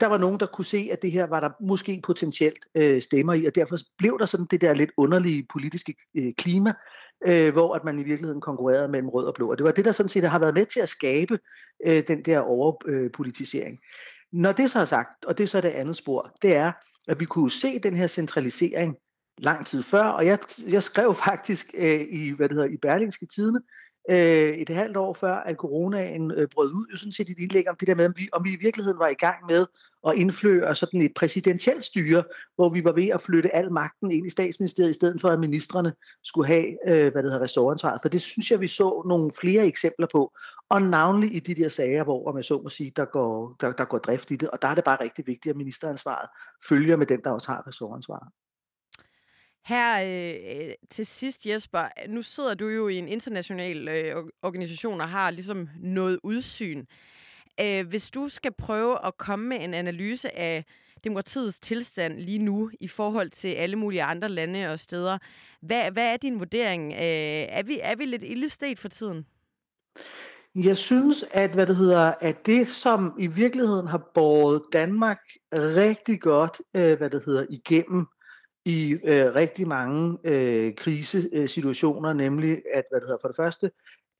[0.00, 3.32] der var nogen, der kunne se, at det her var der måske potentielt øh, stemmer
[3.32, 6.72] i, og derfor blev der sådan det der lidt underlige politiske øh, klima,
[7.26, 9.50] øh, hvor at man i virkeligheden konkurrerede mellem rød og blå.
[9.50, 11.38] Og det var det, der sådan set har været med til at skabe
[11.86, 13.78] øh, den der overpolitisering.
[14.32, 16.72] Når det så er sagt, og det er så det andet spor, det er,
[17.08, 18.96] at vi kunne se den her centralisering
[19.38, 23.26] lang tid før, og jeg, jeg skrev faktisk øh, i, hvad det hedder, i Berlingske
[23.26, 23.60] Tidene,
[24.10, 27.70] øh, et halvt år før, at coronaen øh, brød ud, jo sådan set et indlæg
[27.70, 29.66] om det der med, om vi, om vi i virkeligheden var i gang med
[30.06, 32.24] at indføre sådan et præsidentielt styre,
[32.54, 35.40] hvor vi var ved at flytte al magten ind i statsministeriet, i stedet for at
[35.40, 35.92] ministerne
[36.24, 38.00] skulle have, øh, hvad det hedder, ressortansvaret.
[38.02, 40.32] For det synes jeg, vi så nogle flere eksempler på,
[40.70, 43.72] og navnlig i de der sager, hvor, om jeg så må sige, der går, der,
[43.72, 46.28] der går drift i det, og der er det bare rigtig vigtigt, at ministeransvaret
[46.68, 48.28] følger med den, der også har ressortansvaret.
[49.68, 55.08] Her øh, til sidst, Jesper, nu sidder du jo i en international øh, organisation og
[55.08, 56.84] har ligesom noget udsyn.
[57.60, 60.64] Øh, hvis du skal prøve at komme med en analyse af
[61.04, 65.18] demokratiets tilstand lige nu i forhold til alle mulige andre lande og steder,
[65.62, 66.92] hvad, hvad er din vurdering?
[66.92, 69.26] Øh, er, vi, er vi lidt ildestet for tiden?
[70.54, 75.20] Jeg synes, at hvad det hedder, at det, som i virkeligheden har båret Danmark
[75.52, 78.06] rigtig godt, øh, hvad det hedder, igennem
[78.68, 83.70] i øh, rigtig mange øh, krisesituationer, nemlig at, hvad det hedder, for det første,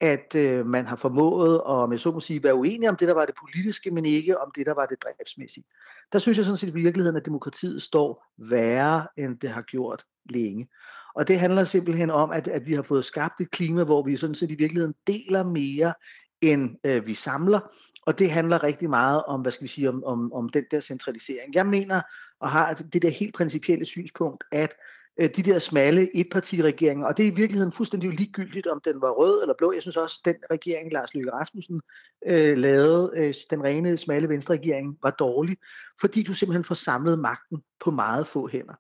[0.01, 3.15] at øh, man har formået at, med så må sige, være uenig om det, der
[3.15, 5.65] var det politiske, men ikke om det, der var det driftsmæssige.
[6.13, 10.05] Der synes jeg sådan set i virkeligheden, at demokratiet står værre, end det har gjort
[10.31, 10.69] længe.
[11.15, 14.17] Og det handler simpelthen om, at, at vi har fået skabt et klima, hvor vi
[14.17, 15.95] sådan set i virkeligheden deler mere,
[16.41, 17.61] end øh, vi samler.
[18.07, 20.81] Og det handler rigtig meget om, hvad skal vi sige, om, om, om den der
[20.81, 21.55] centralisering.
[21.55, 22.01] Jeg mener,
[22.41, 24.75] og har altså det der helt principielle synspunkt, at
[25.21, 29.11] øh, de der smalle etpartiregeringer, og det er i virkeligheden fuldstændig ligegyldigt, om den var
[29.11, 29.73] rød eller blå.
[29.73, 31.81] Jeg synes også, at den regering, Lars Løkke Rasmussen
[32.27, 35.57] øh, lavede, øh, den rene smalle venstre regering, var dårlig,
[36.01, 38.75] fordi du simpelthen får samlet magten på meget få hænder.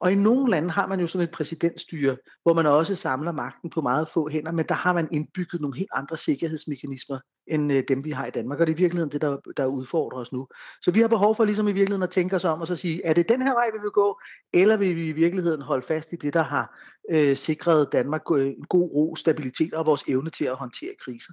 [0.00, 3.70] Og i nogle lande har man jo sådan et præsidentstyre, hvor man også samler magten
[3.70, 7.82] på meget få hænder, men der har man indbygget nogle helt andre sikkerhedsmekanismer, end øh,
[7.88, 8.60] dem vi har i Danmark.
[8.60, 10.46] Og det er i virkeligheden det, der, der udfordrer os nu.
[10.82, 13.04] Så vi har behov for ligesom i virkeligheden at tænke os om og så sige,
[13.04, 14.20] er det den her vej, vi vil gå,
[14.54, 16.78] eller vil vi i virkeligheden holde fast i det, der har
[17.10, 21.32] øh, sikret Danmark øh, en god ro, stabilitet og vores evne til at håndtere kriser.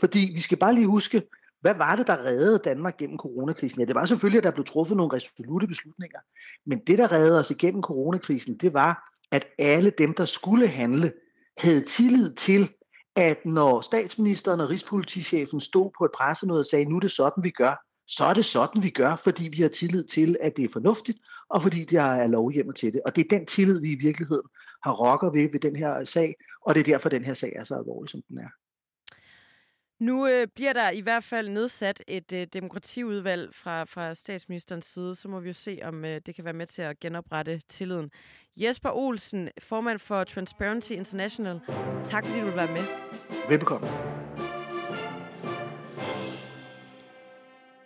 [0.00, 1.22] Fordi vi skal bare lige huske,
[1.60, 3.80] hvad var det, der reddede Danmark gennem coronakrisen?
[3.80, 6.18] Ja, det var selvfølgelig, at der blev truffet nogle resolute beslutninger.
[6.66, 11.12] Men det, der reddede os igennem coronakrisen, det var, at alle dem, der skulle handle,
[11.58, 12.70] havde tillid til,
[13.16, 17.42] at når statsministeren og rigspolitichefen stod på et pressemøde og sagde, nu er det sådan,
[17.42, 20.64] vi gør, så er det sådan, vi gør, fordi vi har tillid til, at det
[20.64, 21.18] er fornuftigt,
[21.50, 23.00] og fordi der er lovhjemmel til det.
[23.04, 24.46] Og det er den tillid, vi i virkeligheden
[24.82, 26.34] har rokker ved ved den her sag,
[26.66, 28.48] og det er derfor, den her sag er så alvorlig, som den er.
[29.98, 35.16] Nu øh, bliver der i hvert fald nedsat et øh, demokratiudvalg fra, fra statsministerens side.
[35.16, 38.10] Så må vi jo se, om øh, det kan være med til at genoprette tilliden.
[38.56, 41.60] Jesper Olsen, formand for Transparency International.
[42.04, 42.84] Tak fordi du vil være med.
[43.48, 43.86] Velbekomme.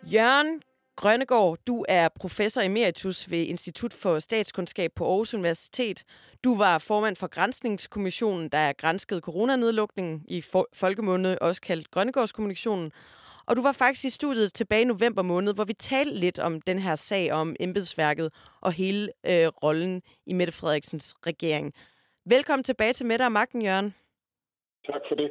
[0.03, 0.62] Jørgen
[1.01, 6.05] Grønnegård, du er professor emeritus ved Institut for Statskundskab på Aarhus Universitet.
[6.45, 12.93] Du var formand for Grænsningskommissionen, der grænskede coronanedlukningen i folkemunde, også kaldt Grønnegårdskommissionen.
[13.47, 16.61] Og du var faktisk i studiet tilbage i november måned, hvor vi talte lidt om
[16.61, 21.73] den her sag om embedsværket og hele øh, rollen i Mette Frederiksens regering.
[22.27, 23.95] Velkommen tilbage til Mette og Magten, Jørgen.
[24.87, 25.31] Tak for det.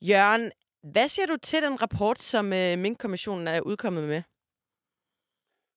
[0.00, 4.22] Jørgen, hvad siger du til den rapport, som øh, Mink-kommissionen er udkommet med?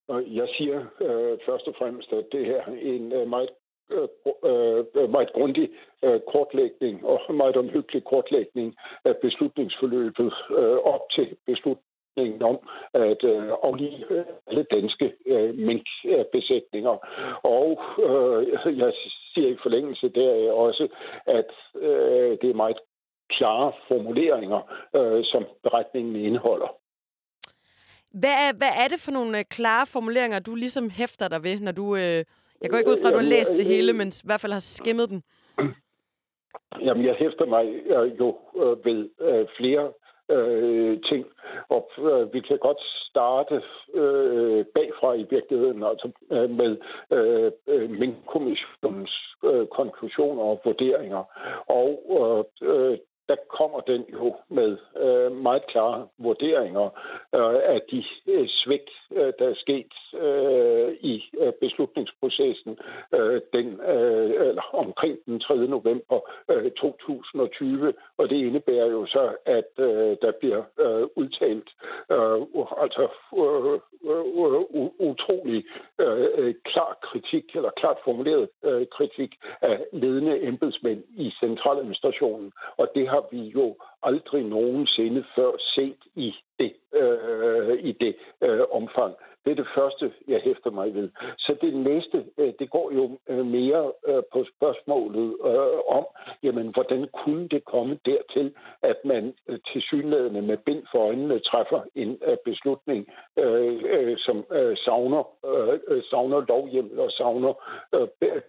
[0.10, 3.50] Jeg siger øh, først og fremmest, at det her er en øh, meget
[3.92, 4.08] øh,
[4.96, 5.70] øh, meget grundig
[6.04, 12.58] øh, kortlægning og meget omhyggelig kortlægning af beslutningsforløbet øh, op til beslutningen om
[12.94, 16.96] at øh, aflive øh, alle danske øh, minkbesætninger.
[17.44, 17.70] Og
[18.08, 18.94] øh, jeg
[19.34, 20.88] siger i forlængelse deraf også,
[21.26, 22.78] at øh, det er meget
[23.30, 24.62] klare formuleringer,
[24.96, 26.85] øh, som beretningen indeholder.
[28.22, 31.60] Hvad er, hvad er det for nogle øh, klare formuleringer, du ligesom hæfter dig ved,
[31.60, 31.96] når du...
[31.96, 32.20] Øh,
[32.62, 34.54] jeg går ikke ud fra, at du har læst det hele, men i hvert fald
[34.54, 35.24] har skimmet den.
[36.86, 39.92] Jamen, jeg hæfter mig øh, jo øh, ved øh, flere
[40.30, 41.26] øh, ting.
[41.70, 43.56] Og øh, vi kan godt starte
[43.94, 46.78] øh, bagfra i virkeligheden, altså øh, med
[47.12, 51.24] øh, øh min kommissionens øh, konklusioner og vurderinger.
[51.68, 52.98] Og øh, øh
[53.30, 56.90] der kommer den jo med øh, meget klare vurderinger
[57.36, 62.80] øh, af de øh, svigt, øh, der er sket øh, i øh, beslutningsprocessen
[63.14, 65.56] øh, den, øh, eller omkring den 3.
[65.56, 67.94] november øh, 2020.
[68.18, 71.70] Og det indebærer jo så, at øh, der bliver øh, udtalt
[72.12, 72.42] øh,
[72.84, 73.08] altså
[73.38, 73.80] øh,
[74.12, 74.24] øh,
[75.10, 75.66] utrolig
[76.00, 82.52] øh, klar kritik, eller klart formuleret øh, kritik af ledende embedsmænd i centraladministrationen.
[82.78, 88.62] Og det har vi jo aldrig nogensinde før set i det, øh, i det øh,
[88.72, 89.16] omfang.
[89.46, 91.10] Det er det første, jeg hæfter mig ved.
[91.38, 95.36] Så det næste, øh, det går jo øh, mere øh, på spørgsmålet
[95.88, 96.06] om,
[96.44, 99.34] jamen, hvordan kunne det komme dertil, at man
[99.72, 103.08] til synlædende med bind for øjnene træffer en beslutning,
[104.18, 104.46] som
[104.86, 105.24] savner,
[106.10, 107.54] savner lovhjemmel og savner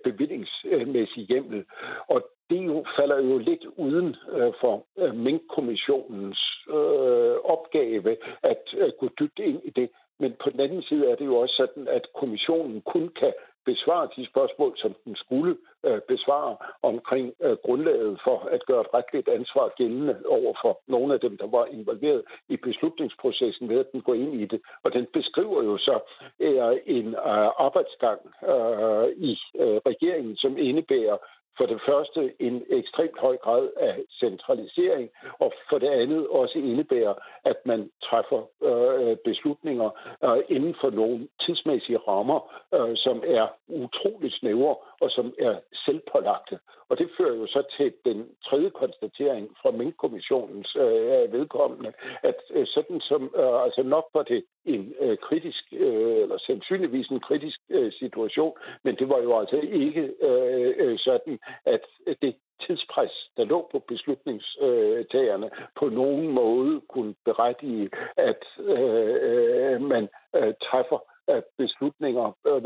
[0.04, 1.64] bevillingsmæssig hjemmel.
[2.08, 8.92] Og det jo falder jo lidt uden øh, for øh, Mink-kommissionens øh, opgave at øh,
[9.00, 9.90] gå dybt ind i det.
[10.18, 13.32] Men på den anden side er det jo også sådan, at kommissionen kun kan
[13.66, 18.94] besvare de spørgsmål, som den skulle øh, besvare omkring øh, grundlaget for at gøre et
[18.94, 23.92] retligt ansvar gældende over for nogle af dem, der var involveret i beslutningsprocessen ved at
[23.92, 24.60] den går ind i det.
[24.84, 25.96] Og den beskriver jo så
[26.40, 28.20] øh, en øh, arbejdsgang
[28.52, 31.16] øh, i øh, regeringen, som indebærer
[31.58, 37.14] for det første en ekstremt høj grad af centralisering, og for det andet også indebærer,
[37.44, 39.90] at man træffer øh, beslutninger
[40.24, 42.40] øh, inden for nogle tidsmæssige rammer,
[42.74, 45.54] øh, som er utroligt snævre og som er
[45.84, 46.58] selvpålagte.
[46.88, 52.66] Og det fører jo så til den tredje konstatering fra Mink-kommissionens øh, vedkommende, at øh,
[52.66, 57.60] sådan som, øh, altså nok var det en øh, kritisk, øh, eller sandsynligvis en kritisk
[57.70, 58.54] øh, situation,
[58.84, 61.84] men det var jo altså ikke øh, øh sådan, at
[62.22, 62.34] det
[62.66, 70.54] tidspres, der lå på beslutningstagerne, på nogen måde kunne berettige, at øh, øh man øh,
[70.62, 70.98] træffer
[71.30, 72.62] øh, beslutninger, øh,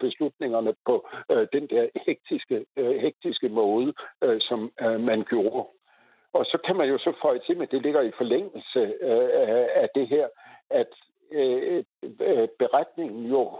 [0.00, 3.92] beslutningerne på øh, den der hektiske, øh, hektiske måde,
[4.24, 5.68] øh, som man gjorde.
[6.32, 9.04] Og så kan man jo så føje til, at det ligger i forlængelse
[9.82, 10.28] af det her,
[10.70, 10.88] at
[12.58, 13.50] beretningen jo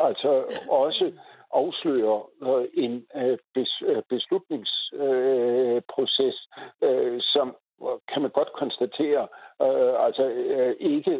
[0.00, 1.12] altså også
[1.54, 2.30] afslører
[2.74, 3.06] en
[4.08, 6.48] beslutningsproces,
[7.20, 7.56] som
[8.12, 9.28] kan man godt konstatere,
[9.66, 10.24] øh, altså
[10.54, 11.14] øh, ikke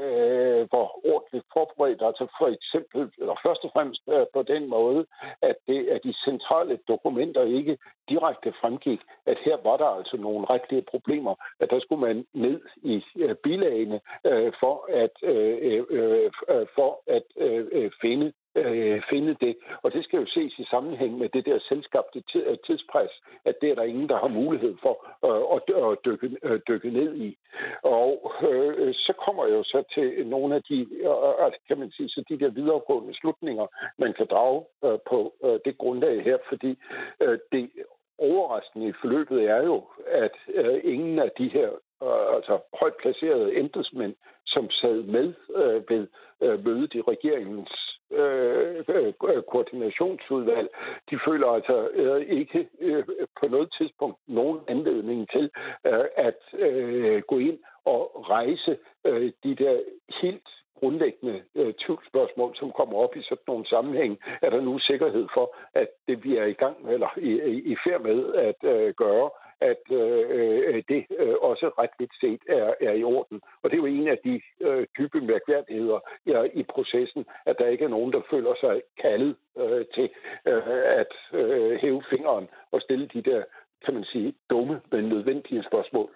[0.00, 5.06] øh, hvor ordentligt forberedt, altså for eksempel, eller først og fremmest øh, på den måde,
[5.42, 10.44] at det at de centrale dokumenter ikke direkte fremgik, at her var der altså nogle
[10.54, 16.30] rigtige problemer, at der skulle man ned i øh, bilagene øh, for at øh, øh,
[16.48, 19.56] øh for at øh, øh finde øh, finde det.
[19.82, 23.10] Og det skal jo ses i sammenhæng med det der selskabte øh, tidspres,
[23.44, 24.94] at det er der ingen, der har mulighed for
[25.26, 27.36] øh, at, at dykke, øh, dykke ned i.
[27.82, 31.78] Og øh, så kommer jeg jo så til nogle af de, øh, øh altså, kan
[31.78, 33.66] man sige, så de der videregående slutninger,
[33.98, 36.78] man kan drage øh, på øh, det grundlag her, fordi
[37.20, 37.70] øh, det
[38.18, 41.70] overraskende i forløbet er jo, at øh, ingen af de her
[42.02, 44.14] øh, altså højt placerede embedsmænd,
[44.46, 46.06] som sad med øh, ved
[46.42, 50.68] øh, mødet i regeringens Øh, øh, koordinationsudvalg,
[51.10, 53.04] de føler altså øh, ikke øh,
[53.40, 55.50] på noget tidspunkt nogen anledning til
[55.86, 59.80] øh, at øh, gå ind og rejse øh, de der
[60.22, 60.48] helt
[60.78, 64.18] grundlæggende øh, tvivlsspørgsmål, som kommer op i sådan nogle sammenhæng.
[64.42, 67.76] Er der nu sikkerhed for, at det vi er i gang eller i, i, i
[67.86, 69.30] færd med at øh, gøre,
[69.60, 73.40] at øh, øh, det øh, også retligt set er, er i orden.
[73.62, 77.66] Og det er jo en af de øh, dybe mærkværdigheder ja, i processen, at der
[77.68, 80.10] ikke er nogen, der føler sig kaldet øh, til
[80.46, 80.62] øh,
[81.02, 83.42] at øh, hæve fingeren og stille de der,
[83.84, 86.10] kan man sige, dumme, men nødvendige spørgsmål.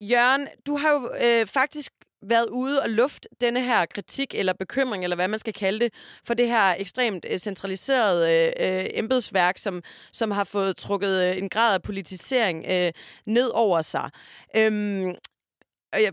[0.00, 5.04] Jørgen, du har jo øh, faktisk været ude og luft denne her kritik eller bekymring,
[5.04, 5.92] eller hvad man skal kalde det,
[6.24, 11.38] for det her ekstremt øh, centraliserede øh, øh, embedsværk, som, som har fået trukket øh,
[11.38, 12.92] en grad af politisering øh,
[13.26, 14.10] ned over sig.
[14.56, 15.14] Øhm,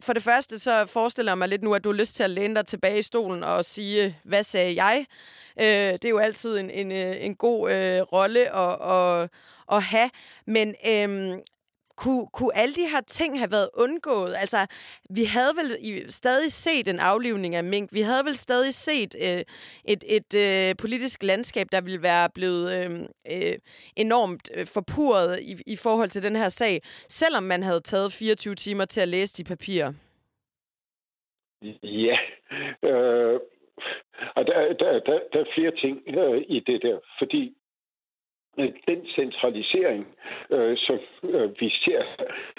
[0.02, 2.30] for det første, så forestiller jeg mig lidt nu, at du har lyst til at
[2.30, 5.06] læne dig tilbage i stolen og sige, hvad sagde jeg?
[5.60, 9.30] Øh, det er jo altid en, en, en god øh, rolle at, at,
[9.72, 10.10] at have.
[10.46, 11.38] Men øh,
[11.98, 14.34] kunne, kunne alle de her ting have været undgået?
[14.44, 14.58] Altså,
[15.10, 17.94] vi havde vel stadig set en aflivning af mink.
[17.94, 19.42] Vi havde vel stadig set øh,
[19.94, 22.92] et, et øh, politisk landskab, der ville være blevet øh,
[23.34, 23.56] øh,
[23.96, 28.56] enormt øh, forpurret i, i forhold til den her sag, selvom man havde taget 24
[28.56, 29.94] timer til at læse de papirer.
[31.84, 32.18] Ja,
[32.90, 33.40] øh,
[34.36, 37.54] og der, der, der, der er flere ting øh, i det der, fordi
[38.60, 40.08] Øh, den centralisering,
[40.50, 42.02] øh, som øh, vi ser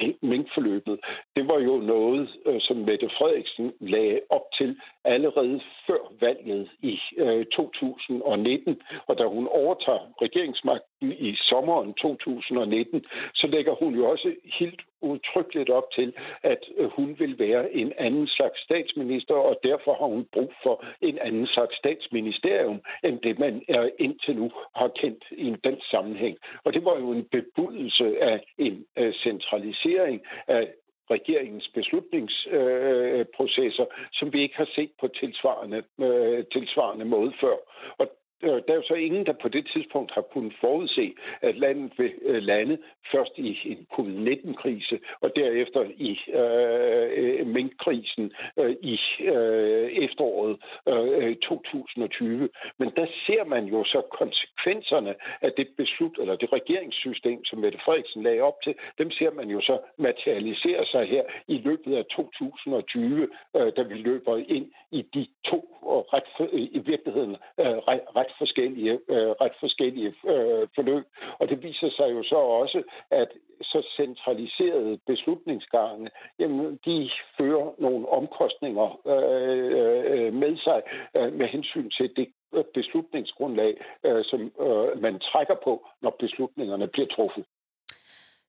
[0.00, 1.00] i minkforløbet,
[1.36, 6.98] det var jo noget, øh, som Mette Frederiksen lagde op til allerede før valget i
[7.16, 8.80] øh, 2019.
[9.06, 15.70] Og da hun overtager regeringsmagten i sommeren 2019, så lægger hun jo også helt udtrykkeligt
[15.70, 20.26] op til, at øh, hun vil være en anden slags statsminister, og derfor har hun
[20.32, 25.56] brug for en anden slags statsministerium, end det man er indtil nu har kendt i
[25.64, 26.38] den sammenhæng.
[26.64, 30.68] Og det var jo en bebudelse af en øh, centralisering af
[31.10, 37.56] regeringens beslutningsprocesser, øh, som vi ikke har set på tilsvarende, øh, tilsvarende måde før.
[37.98, 38.10] Og
[38.42, 41.92] Øh, der er jo så ingen, der på det tidspunkt har kunnet forudse, at landet
[41.98, 42.78] vil øh, lande
[43.12, 50.56] først i en covid-19-krise, og derefter i øh, øh minkkrisen øh, i øh, efteråret
[50.88, 52.48] øh, 2020.
[52.78, 57.78] Men der ser man jo så konsekvenserne af det beslut, eller det regeringssystem, som Mette
[57.84, 62.04] Frederiksen lagde op til, dem ser man jo så materialisere sig her i løbet af
[62.04, 68.27] 2020, øh, da vi løber ind i de to og ret, i virkeligheden øh, ret,
[68.28, 71.04] ret forskellige, øh, ret forskellige øh, forløb.
[71.38, 73.28] Og det viser sig jo så også, at
[73.62, 80.82] så centraliserede beslutningsgange, jamen, de fører nogle omkostninger øh, øh, med sig
[81.16, 83.72] øh, med hensyn til det øh, beslutningsgrundlag,
[84.06, 87.44] øh, som øh, man trækker på, når beslutningerne bliver truffet.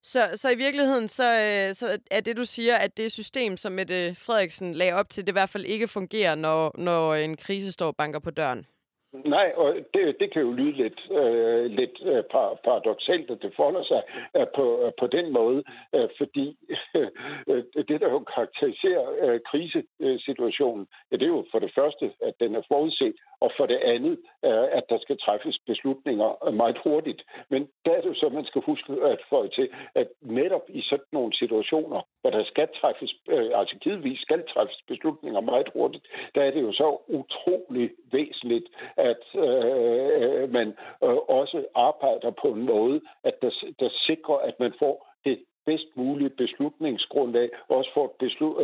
[0.01, 3.71] Så, så i virkeligheden, så, øh, så er det, du siger, at det system, som
[3.71, 7.71] Mette Frederiksen lagde op til, det i hvert fald ikke fungerer, når, når en krise
[7.71, 8.65] står og banker på døren?
[9.13, 12.23] Nej, og det, det kan jo lyde lidt, øh, lidt øh,
[12.63, 14.01] paradoxalt, at det forholder sig
[14.37, 15.63] øh, på, øh, på den måde,
[15.95, 16.57] øh, fordi
[17.47, 22.33] øh, det, der jo karakteriserer øh, krisesituationen, ja, det er jo for det første, at
[22.39, 26.77] den er forudset, og for det andet, øh, at der skal træffes beslutninger øh, meget
[26.83, 27.21] hurtigt.
[27.49, 30.81] Men der er det jo så, man skal huske at få til, at netop i
[30.81, 36.05] sådan nogle situationer, hvor der skal træffes, øh, altså givetvis skal træffes beslutninger meget hurtigt,
[36.35, 38.67] der er det jo så utrolig væsentligt,
[39.09, 40.67] at øh, øh, man
[41.03, 44.95] øh, også arbejder på en måde, at der, der sikrer, at man får
[45.25, 48.17] det bedst mulige beslutningsgrundlag, også får et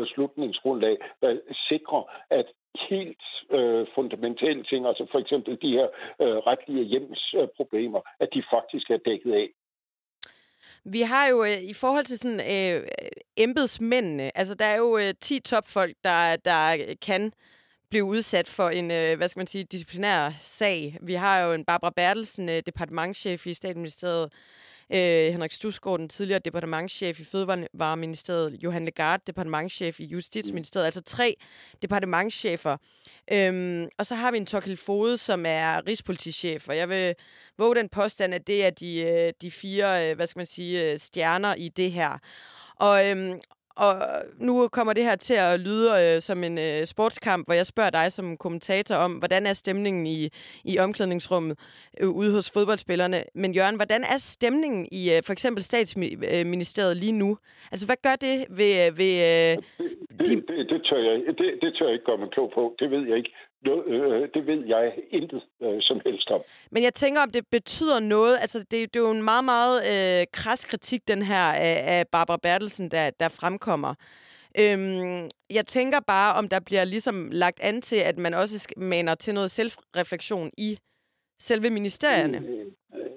[0.04, 1.38] beslutningsgrundlag, øh, der
[1.70, 2.46] sikrer, at
[2.90, 5.88] helt øh, fundamentale ting, altså for eksempel de her
[6.22, 9.50] øh, retlige hjemsproblemer, øh, at de faktisk er dækket af.
[10.86, 12.88] Vi har jo øh, i forhold til sådan øh,
[13.38, 17.32] embedsmændene, altså der er jo øh, 10 topfolk, der, der kan
[17.90, 20.98] blive udsat for en, øh, hvad skal man sige, disciplinær sag.
[21.02, 24.30] Vi har jo en Barbara Bertelsen, øh, departementchef i Statsministeriet,
[24.90, 31.36] øh, Henrik Stusgaard, den tidligere departementchef i Fødevareministeriet, Johan Legard, departementchef i Justitsministeriet, altså tre
[31.82, 32.78] departementchefer.
[33.32, 37.16] Øhm, og så har vi en Torkel Fode, som er rigspolitichef, og jeg vil
[37.58, 40.92] våge den påstand, at det er de, øh, de fire, øh, hvad skal man sige,
[40.92, 42.18] øh, stjerner i det her.
[42.76, 43.40] Og, øhm,
[43.76, 43.96] og
[44.40, 47.90] nu kommer det her til at lyde øh, som en øh, sportskamp, hvor jeg spørger
[47.90, 50.30] dig som kommentator om, hvordan er stemningen i,
[50.66, 51.60] i omklædningsrummet
[52.02, 53.24] øh, ude hos fodboldspillerne.
[53.36, 57.38] Men Jørgen, hvordan er stemningen i øh, for eksempel statsministeriet lige nu?
[57.72, 58.88] Altså, hvad gør det ved...
[58.88, 59.58] Øh, ved øh,
[60.20, 60.36] det, de...
[60.36, 62.76] det, det, tør jeg, det, det tør jeg ikke gøre mig klog på.
[62.80, 63.34] Det ved jeg ikke.
[63.68, 66.42] Øh, det ved jeg intet øh, som helst om.
[66.72, 68.38] Men jeg tænker, om det betyder noget.
[68.42, 72.08] Altså, det, det er jo en meget, meget øh, kras kritik, den her af, af
[72.12, 73.94] Barbara Bertelsen, der, der fremkommer.
[74.60, 79.16] Øhm, jeg tænker bare, om der bliver ligesom lagt an til, at man også maner
[79.16, 80.78] til noget selvreflektion i
[81.40, 82.38] selve ministerierne.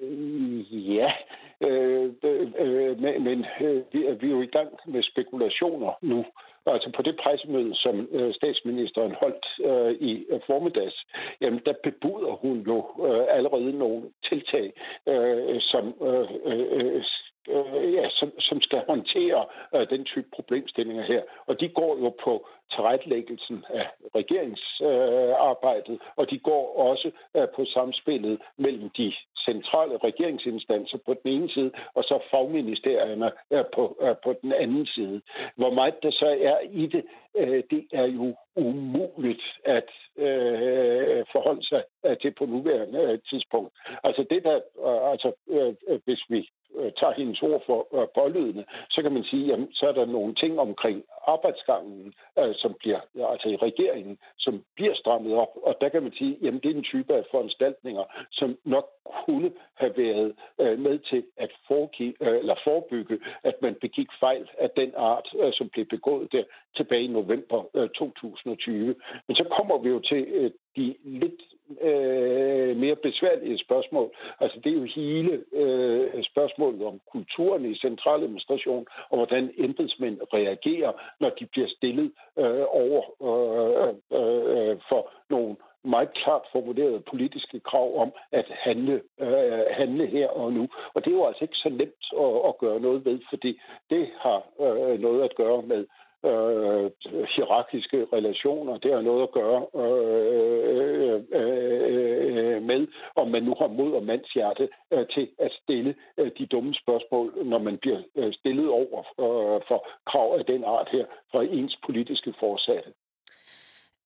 [0.02, 1.12] Øh, ja,
[1.60, 2.12] øh,
[2.58, 6.24] øh, men, men øh, vi, er, vi er jo i gang med spekulationer nu.
[6.72, 11.06] Altså på det pressemøde, som øh, statsministeren holdt øh, i øh, formiddags,
[11.40, 14.72] jamen der bebuder hun jo øh, allerede nogle tiltag,
[15.08, 17.02] øh, som øh, øh, øh
[17.48, 21.22] øh, ja, som, som skal håndtere øh, den type problemstillinger her.
[21.46, 27.64] Og de går jo på tilrettelæggelsen af regeringsarbejdet, øh, og de går også øh, på
[27.64, 29.12] samspillet mellem de
[29.44, 34.86] centrale regeringsinstanser på den ene side, og så fagministerierne er på, er på den anden
[34.86, 35.20] side.
[35.56, 37.04] Hvor meget der så er i det,
[37.36, 43.72] øh, det er jo umuligt at øh, forholde sig øh, til på nuværende øh, tidspunkt.
[44.04, 45.74] Altså det der, øh, altså øh,
[46.04, 49.86] hvis vi Øh, tager hendes ord for øh, pålydende, så kan man sige, jamen, så
[49.88, 53.00] er der nogle ting omkring arbejdsgangen, øh, som bliver,
[53.32, 55.52] altså i regeringen, som bliver strammet op.
[55.62, 58.86] Og der kan man sige, jamen det er en type af foranstaltninger, som nok
[59.24, 64.50] kunne have været øh, med til at foregive, øh, eller forebygge, at man begik fejl
[64.58, 66.44] af den art, øh, som blev begået der
[66.76, 68.94] tilbage i november øh, 2020.
[69.26, 71.40] Men så kommer vi jo til øh, de lidt
[71.80, 74.10] øh, mere besværlige spørgsmål.
[74.40, 80.92] Altså det er jo hele øh, spørgsmålet om kulturen i centraladministration, og hvordan embedsmænd reagerer,
[81.20, 87.98] når de bliver stillet øh, over øh, øh, for nogle meget klart formulerede politiske krav
[88.02, 90.68] om at handle, øh, handle her og nu.
[90.94, 93.60] Og det er jo altså ikke så nemt at, at gøre noget ved, fordi
[93.90, 95.86] det har øh, noget at gøre med
[96.24, 96.90] øh,
[97.34, 98.78] hierarkiske relationer.
[98.78, 103.92] Det har noget at gøre øh, øh, øh, øh, med, om man nu har mod
[103.92, 108.68] og mandshjerte øh, til at stille øh, de dumme spørgsmål, når man bliver øh, stillet
[108.68, 112.92] over øh, for krav af den art her fra ens politiske forsatte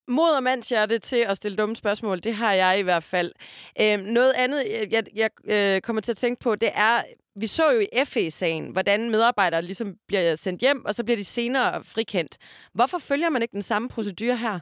[0.09, 3.33] mod og mandshjerte til at stille dumme spørgsmål, det har jeg i hvert fald.
[3.81, 7.03] Øhm, noget andet, øh, jeg, jeg øh, kommer til at tænke på, det er,
[7.37, 11.25] vi så jo i FE-sagen, hvordan medarbejdere ligesom bliver sendt hjem, og så bliver de
[11.25, 12.37] senere frikendt.
[12.75, 14.61] Hvorfor følger man ikke den samme procedure her?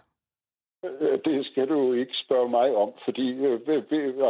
[0.85, 3.61] Øh, det skal du ikke spørge mig om, fordi øh,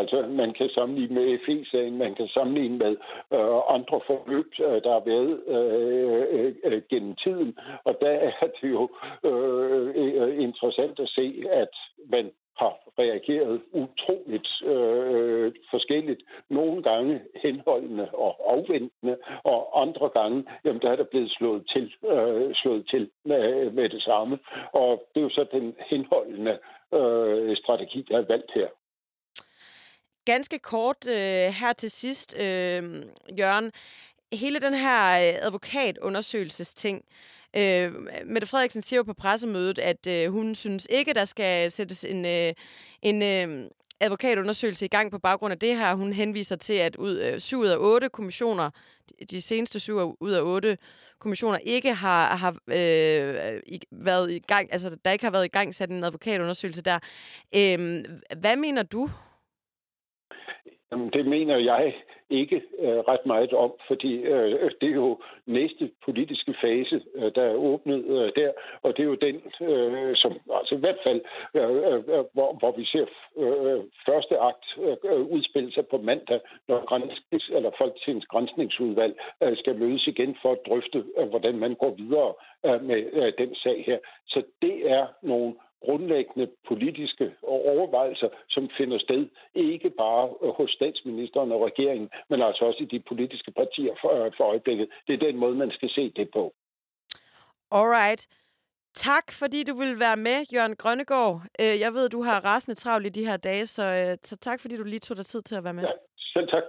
[0.01, 2.97] altså, man kan sammenligne med FE-sagen, man kan sammenligne med
[3.35, 7.59] øh, andre forløb, øh, der har været øh, øh, øh, gennem tiden.
[7.85, 8.89] Og der er det jo
[9.25, 11.75] øh, interessant at se, at
[12.09, 14.81] man har reageret utroligt øh,
[15.41, 16.23] øh, forskelligt.
[16.49, 21.95] Nogle gange henholdende og afventende, og andre gange, jamen der er der blevet slået til,
[22.13, 24.39] øh, slået til med, med det samme.
[24.73, 26.59] Og det er jo så den henholdende
[26.95, 28.69] øh, strategi, der er valgt her.
[30.25, 32.83] Ganske kort øh, her til sidst, øh,
[33.39, 33.73] Jørgen.
[34.33, 37.05] Hele den her øh, advokatundersøgelsesting, advokatundersøgelsesting,
[37.57, 37.93] Øh,
[38.25, 42.25] Mette Frederiksen siger jo på pressemødet, at øh, hun synes ikke, der skal sættes en,
[42.27, 42.53] øh,
[43.03, 43.71] en øh,
[44.01, 45.95] advokatundersøgelse i gang på baggrund af det her.
[45.95, 48.71] Hun henviser til, at ud, øh, syv ud af otte kommissioner,
[49.31, 50.79] de seneste syv ud af otte
[51.19, 55.75] kommissioner, ikke har, har øh, været i gang, altså der ikke har været i gang
[55.75, 56.99] sat en advokatundersøgelse der.
[57.57, 57.79] Øh,
[58.41, 59.09] hvad mener du?
[60.93, 61.95] Jamen, det mener jeg
[62.31, 67.43] ikke øh, ret meget om, fordi øh, det er jo næste politiske fase, øh, der
[67.43, 68.53] er åbnet øh, der,
[68.83, 69.37] og det er jo den,
[69.69, 71.21] øh, som altså i hvert fald,
[71.55, 73.07] øh, øh, hvor, hvor vi ser
[73.37, 74.67] øh, første akt
[75.05, 80.53] øh, udspille sig på mandag, når grænsknings, eller Folketingets grænsningsudvalg øh, skal mødes igen for
[80.53, 82.33] at drøfte, øh, hvordan man går videre
[82.67, 83.99] øh, med øh, den sag her.
[84.27, 85.55] Så det er nogle
[85.85, 92.83] grundlæggende politiske overvejelser, som finder sted ikke bare hos statsministeren og regeringen, men altså også
[92.83, 94.89] i de politiske partier for, for øjeblikket.
[95.07, 96.55] Det er den måde, man skal se det på.
[97.71, 98.29] Alright.
[98.95, 101.43] Tak, fordi du vil være med, Jørgen Grønnegård.
[101.61, 104.61] Øh, jeg ved, du har rasende travlt i de her dage, så, øh, så tak,
[104.61, 105.83] fordi du lige tog dig tid til at være med.
[105.83, 106.63] Ja, selv tak.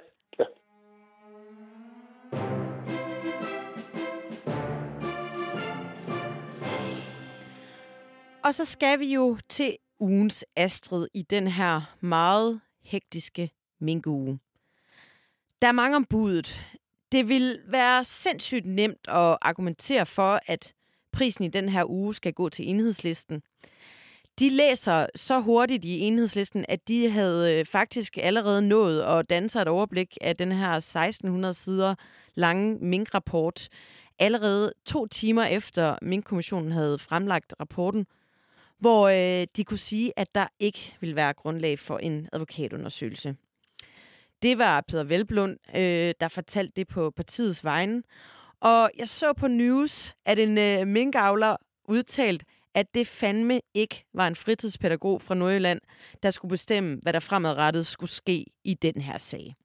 [8.43, 14.39] Og så skal vi jo til ugens Astrid i den her meget hektiske minkuge.
[15.61, 16.61] Der er mange om budet.
[17.11, 20.73] Det vil være sindssygt nemt at argumentere for, at
[21.11, 23.41] prisen i den her uge skal gå til enhedslisten.
[24.39, 29.61] De læser så hurtigt i enhedslisten, at de havde øh, faktisk allerede nået at danse
[29.61, 31.95] et overblik af den her 1600 sider
[32.35, 33.67] lange minkrapport,
[34.19, 38.05] allerede to timer efter Minkkommissionen havde fremlagt rapporten,
[38.81, 43.35] hvor øh, de kunne sige, at der ikke ville være grundlag for en advokatundersøgelse.
[44.41, 48.03] Det var Peter Velblund, øh, der fortalte det på partiets vegne.
[48.61, 51.55] Og jeg så på news, at en øh, minkavler
[51.85, 52.43] udtalt,
[52.75, 55.81] at det fandme ikke var en fritidspædagog fra Nordjylland,
[56.23, 59.55] der skulle bestemme, hvad der fremadrettet skulle ske i den her sag.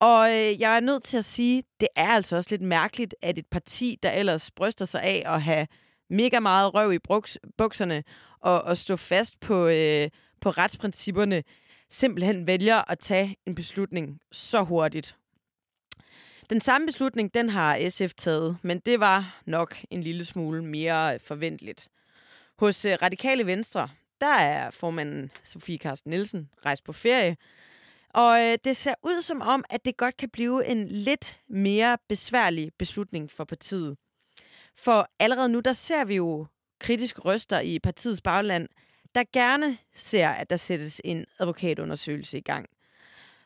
[0.00, 3.38] Og øh, jeg er nødt til at sige, det er altså også lidt mærkeligt, at
[3.38, 5.66] et parti, der ellers bryster sig af at have
[6.10, 8.04] mega meget røv i bruks, bukserne
[8.40, 10.08] og, og stå fast på, øh,
[10.40, 11.42] på retsprincipperne,
[11.90, 15.16] simpelthen vælger at tage en beslutning så hurtigt.
[16.50, 21.18] Den samme beslutning, den har SF taget, men det var nok en lille smule mere
[21.18, 21.88] forventeligt.
[22.58, 23.88] Hos øh, Radikale Venstre,
[24.20, 27.36] der er formanden Sofie Carsten Nielsen rejst på ferie,
[28.14, 31.98] og øh, det ser ud som om, at det godt kan blive en lidt mere
[32.08, 33.96] besværlig beslutning for partiet.
[34.78, 36.46] For allerede nu, der ser vi jo
[36.80, 38.68] kritiske røster i partiets bagland,
[39.14, 42.66] der gerne ser, at der sættes en advokatundersøgelse i gang.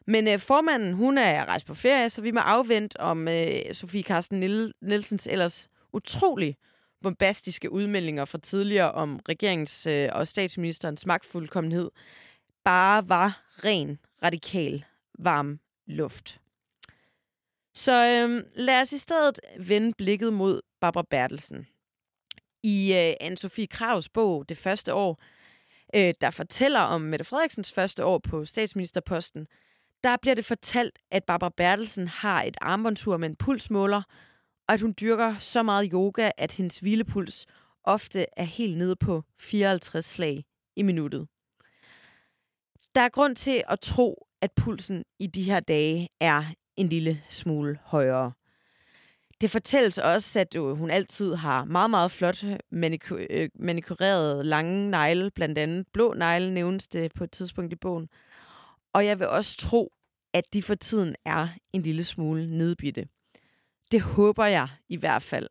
[0.06, 4.02] Men øh, formanden, hun er rejst på ferie, så vi må afvente om øh, Sofie
[4.02, 4.40] Carsten
[4.80, 6.56] Nielsens ellers utrolig
[7.02, 11.90] bombastiske udmeldinger fra tidligere om regeringens øh, og statsministerens magtfuldkommenhed
[12.64, 14.84] bare var ren, radikal,
[15.18, 16.40] varm luft.
[17.74, 21.66] Så øh, lad os i stedet vende blikket mod Barbara Bertelsen.
[22.62, 25.22] I øh, Anne-Sophie Kravs bog Det første år,
[25.96, 29.46] øh, der fortæller om Mette Frederiksens første år på statsministerposten,
[30.04, 34.02] der bliver det fortalt, at Barbara Bertelsen har et armbåndsur med en pulsmåler,
[34.68, 37.46] og at hun dyrker så meget yoga, at hendes hvilepuls
[37.84, 40.44] ofte er helt nede på 54 slag
[40.76, 41.28] i minuttet.
[42.94, 46.44] Der er grund til at tro, at pulsen i de her dage er
[46.76, 48.32] en lille smule højere.
[49.42, 54.46] Det fortælles også, at øh, hun altid har meget, meget flot øh, maniku- øh, manikureret
[54.46, 58.08] lange negle, blandt andet blå negle nævnes det på et tidspunkt i bogen.
[58.92, 59.92] Og jeg vil også tro,
[60.34, 63.08] at de for tiden er en lille smule nedbitte.
[63.90, 65.48] Det håber jeg i hvert fald.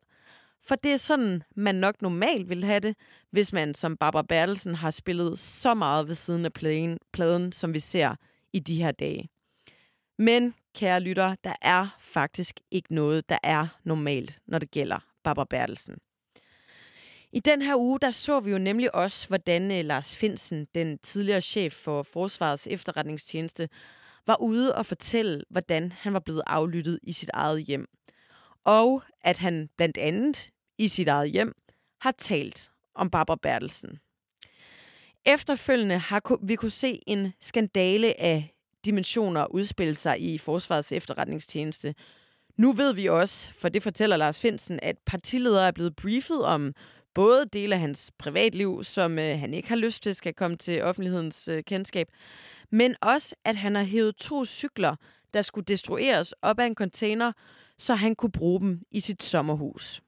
[0.66, 2.96] For det er sådan, man nok normalt vil have det,
[3.30, 7.74] hvis man som Barbara Bertelsen har spillet så meget ved siden af pladen, pladen som
[7.74, 8.14] vi ser
[8.52, 9.28] i de her dage.
[10.18, 15.46] Men, kære lytter, der er faktisk ikke noget, der er normalt, når det gælder Barbara
[15.50, 15.96] Bertelsen.
[17.32, 20.98] I den her uge, der så vi jo nemlig også, hvordan øh, Lars Finsen, den
[20.98, 23.68] tidligere chef for Forsvarets efterretningstjeneste,
[24.26, 27.86] var ude og fortælle, hvordan han var blevet aflyttet i sit eget hjem.
[28.64, 31.54] Og at han blandt andet i sit eget hjem
[32.00, 33.98] har talt om Barbara Bertelsen.
[35.26, 38.51] Efterfølgende har vi kunne se en skandale af
[38.84, 41.94] dimensioner udspille sig i Forsvarets efterretningstjeneste.
[42.56, 46.74] Nu ved vi også, for det fortæller Lars Finsen, at partiledere er blevet briefet om
[47.14, 50.82] både dele af hans privatliv, som øh, han ikke har lyst til skal komme til
[50.82, 52.08] offentlighedens øh, kendskab,
[52.70, 54.96] men også, at han har hævet to cykler,
[55.34, 57.32] der skulle destrueres op af en container,
[57.78, 60.02] så han kunne bruge dem i sit sommerhus.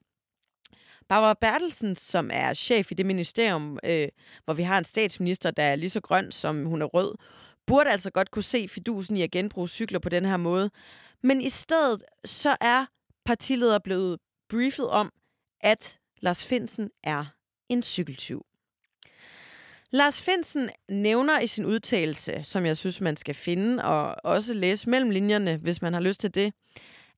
[1.09, 4.07] Barbara Bertelsen, som er chef i det ministerium, øh,
[4.45, 7.15] hvor vi har en statsminister, der er lige så grøn, som hun er rød,
[7.67, 10.71] burde altså godt kunne se fidusen i at genbruge cykler på den her måde.
[11.23, 12.85] Men i stedet så er
[13.25, 15.11] partileder blevet briefet om,
[15.61, 17.25] at Lars Finsen er
[17.69, 18.45] en cykeltyv.
[19.91, 24.89] Lars Finsen nævner i sin udtalelse, som jeg synes, man skal finde og også læse
[24.89, 26.53] mellem linjerne, hvis man har lyst til det,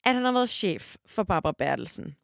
[0.06, 2.16] at han har været chef for Barbara Bertelsen.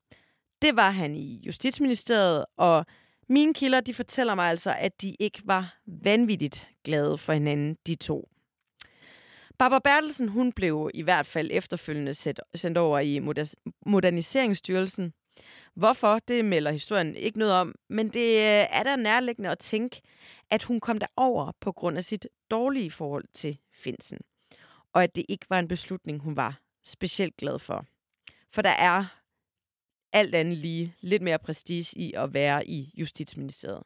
[0.61, 2.85] Det var han i Justitsministeriet, og
[3.29, 7.95] mine kilder de fortæller mig altså, at de ikke var vanvittigt glade for hinanden, de
[7.95, 8.29] to.
[9.57, 12.13] Barbara Bertelsen hun blev i hvert fald efterfølgende
[12.55, 13.19] sendt over i
[13.85, 15.13] Moderniseringsstyrelsen,
[15.73, 20.01] Hvorfor, det melder historien ikke noget om, men det øh, er der nærliggende at tænke,
[20.49, 24.19] at hun kom derover på grund af sit dårlige forhold til Finsen.
[24.93, 27.85] Og at det ikke var en beslutning, hun var specielt glad for.
[28.51, 29.05] For der er
[30.13, 33.83] alt andet lige lidt mere prestige i at være i Justitsministeriet.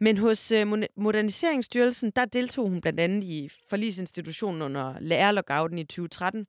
[0.00, 0.66] Men hos øh,
[0.96, 6.46] Moderniseringsstyrelsen, der deltog hun blandt andet i forlisinstitutionen under lærerlockouten i 2013.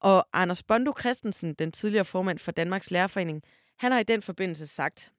[0.00, 3.42] Og Anders Bondo Christensen, den tidligere formand for Danmarks Lærerforening,
[3.78, 5.12] han har i den forbindelse sagt,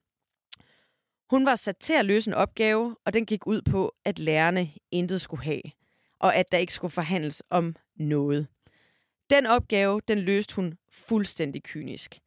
[1.30, 4.70] hun var sat til at løse en opgave, og den gik ud på, at lærerne
[4.90, 5.62] intet skulle have,
[6.18, 8.46] og at der ikke skulle forhandles om noget.
[9.30, 12.20] Den opgave, den løste hun fuldstændig kynisk.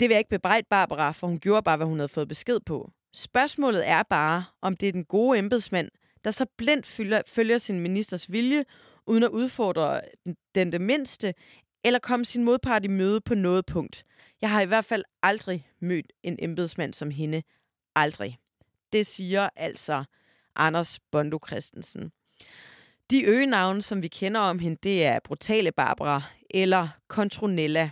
[0.00, 2.60] Det vil jeg ikke bebrejde Barbara, for hun gjorde bare, hvad hun havde fået besked
[2.60, 2.90] på.
[3.18, 5.90] Spørgsmålet er bare, om det er den gode embedsmand,
[6.24, 8.64] der så blindt følger, følger sin ministers vilje,
[9.06, 10.00] uden at udfordre
[10.54, 11.34] den det mindste,
[11.84, 14.04] eller komme sin modpart i møde på noget punkt.
[14.40, 17.42] Jeg har i hvert fald aldrig mødt en embedsmand som hende.
[17.94, 18.38] Aldrig.
[18.92, 20.04] Det siger altså
[20.56, 22.12] Anders Bondo Christensen.
[23.10, 27.90] De øgenavne, som vi kender om hende, det er Brutale Barbara eller Contronella.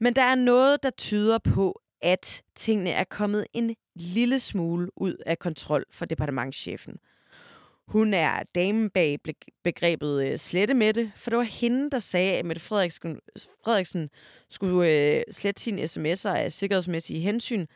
[0.00, 5.16] Men der er noget, der tyder på, at tingene er kommet en lille smule ud
[5.26, 6.96] af kontrol for departementschefen.
[7.88, 9.18] Hun er damen bag
[9.64, 13.20] begrebet øh, slettemætte, for det var hende, der sagde, at Mette Frederiksen,
[13.64, 14.10] Frederiksen
[14.50, 17.66] skulle øh, slette sine sms'er af sikkerhedsmæssige hensyn.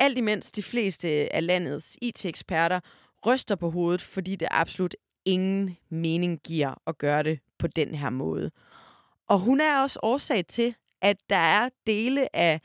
[0.00, 2.80] Alt imens de fleste af landets IT-eksperter
[3.26, 8.10] ryster på hovedet, fordi det absolut ingen mening giver at gøre det på den her
[8.10, 8.50] måde.
[9.28, 12.60] Og hun er også årsag til, at der er dele af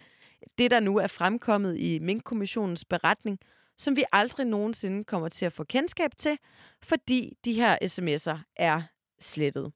[0.58, 3.40] det, der nu er fremkommet i Mink-kommissionens beretning,
[3.78, 6.38] som vi aldrig nogensinde kommer til at få kendskab til,
[6.84, 8.82] fordi de her sms'er er
[9.20, 9.72] slettet.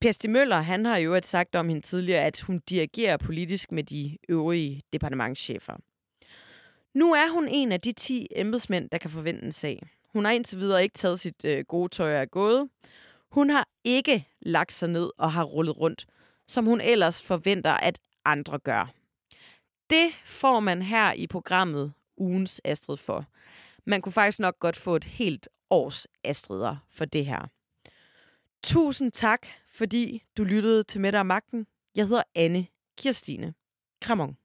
[0.00, 3.84] Per Møller han har jo et sagt om hende tidligere, at hun dirigerer politisk med
[3.84, 5.76] de øvrige departementschefer.
[6.94, 9.82] Nu er hun en af de 10 embedsmænd, der kan forvente en sag.
[10.12, 12.68] Hun har indtil videre ikke taget sit øh, gode tøj af gået.
[13.30, 16.06] Hun har ikke lagt sig ned og har rullet rundt,
[16.48, 18.92] som hun ellers forventer, at andre gør.
[19.90, 23.26] Det får man her i programmet ugens Astrid for.
[23.86, 27.46] Man kunne faktisk nok godt få et helt års Astrider for det her.
[28.62, 31.66] Tusind tak, fordi du lyttede til Mette og Magten.
[31.94, 32.66] Jeg hedder Anne
[32.98, 33.54] Kirstine.
[34.02, 34.36] Kramon.